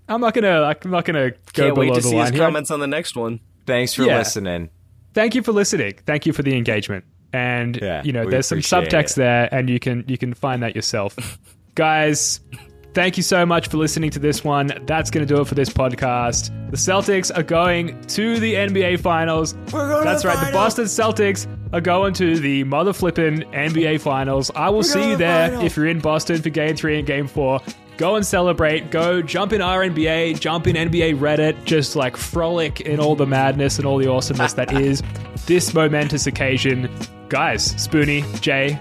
I'm 0.10 0.20
not 0.20 0.34
gonna. 0.34 0.62
I'm 0.84 0.92
not 0.92 1.06
gonna 1.06 1.30
go 1.32 1.38
Can't 1.54 1.76
below 1.76 1.88
wait 1.88 1.94
to 1.96 2.02
the 2.02 2.08
see 2.10 2.16
line 2.16 2.26
his 2.26 2.32
here. 2.36 2.40
comments 2.46 2.70
on 2.70 2.82
the 2.82 2.88
next 2.88 3.16
one. 3.16 3.40
Thanks 3.66 3.94
for 3.94 4.04
Yeah. 4.04 4.18
listening. 4.18 4.70
thank 5.14 5.36
you 5.36 5.42
for 5.42 5.54
listening. 5.54 5.94
Thank 6.06 6.26
you 6.26 6.34
for 6.34 6.44
the 6.44 6.58
engagement. 6.58 7.06
And 7.32 7.78
Yeah, 7.82 8.02
you 8.04 8.12
know, 8.12 8.30
there's 8.30 8.48
some 8.48 8.58
subtext 8.60 9.12
it. 9.12 9.16
there, 9.18 9.50
and 9.54 9.70
you 9.70 9.80
can 9.80 10.04
you 10.08 10.18
can 10.18 10.34
find 10.34 10.64
that 10.64 10.76
yourself, 10.76 11.16
guys. 11.76 12.42
Thank 12.94 13.16
you 13.16 13.24
so 13.24 13.46
much 13.46 13.70
for 13.70 13.78
listening 13.78 14.10
to 14.12 14.20
this 14.20 14.44
one. 14.44 14.70
That's 14.86 15.10
going 15.10 15.26
to 15.26 15.34
do 15.34 15.42
it 15.42 15.48
for 15.48 15.56
this 15.56 15.70
podcast. 15.70 16.52
The 16.72 16.78
Celtics 16.78 17.36
are 17.36 17.44
going 17.44 18.02
to 18.08 18.40
the 18.40 18.56
NBA 18.56 19.00
Finals. 19.00 19.54
That's 19.72 20.26
right. 20.26 20.46
The 20.46 20.52
Boston 20.52 20.86
Celtics 20.86 21.48
are 21.72 21.80
going 21.80 22.14
to 22.16 22.38
the 22.38 22.66
mother 22.66 22.92
flipping 22.92 23.44
NBA 23.52 24.02
Finals. 24.02 24.52
I 24.56 24.70
will 24.70 24.84
see 24.84 25.12
you 25.12 25.16
there 25.16 25.54
if 25.64 25.78
you're 25.78 25.88
in 25.88 26.00
Boston 26.00 26.42
for 26.42 26.50
Game 26.50 26.76
Three 26.76 26.98
and 26.98 27.08
Game 27.08 27.28
Four. 27.28 27.62
Go 27.96 28.16
and 28.16 28.26
celebrate. 28.26 28.92
Go 28.92 29.22
jump 29.22 29.54
in 29.54 29.62
RNBA, 29.62 30.40
jump 30.40 30.68
in 30.68 30.76
NBA 30.76 31.18
Reddit, 31.18 31.64
just 31.64 31.96
like 31.96 32.18
frolic 32.18 32.82
in 32.82 33.00
all 33.00 33.16
the 33.16 33.28
madness 33.28 33.78
and 33.78 33.86
all 33.86 33.98
the 34.00 34.10
awesomeness 34.10 34.54
that 34.54 34.74
is 34.74 35.02
this 35.46 35.74
momentous 35.74 36.28
occasion. 36.28 36.90
Guys, 37.30 37.74
Spoonie, 37.76 38.24
Jay, 38.42 38.78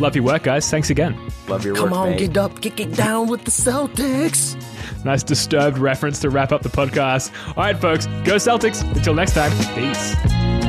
Love 0.00 0.16
your 0.16 0.24
work, 0.24 0.42
guys. 0.44 0.68
Thanks 0.70 0.90
again. 0.90 1.16
Love 1.46 1.64
your 1.64 1.74
Come 1.74 1.84
work, 1.84 1.92
Come 1.92 1.98
on, 1.98 2.10
mate. 2.10 2.18
get 2.18 2.36
up, 2.38 2.60
get, 2.60 2.76
get 2.76 2.92
down 2.94 3.28
with 3.28 3.44
the 3.44 3.50
Celtics. 3.50 4.56
Nice 5.04 5.22
disturbed 5.22 5.78
reference 5.78 6.18
to 6.20 6.30
wrap 6.30 6.52
up 6.52 6.62
the 6.62 6.68
podcast. 6.70 7.30
All 7.48 7.64
right, 7.64 7.78
folks, 7.78 8.06
go 8.24 8.36
Celtics. 8.36 8.82
Until 8.96 9.14
next 9.14 9.34
time, 9.34 9.52
peace. 9.74 10.59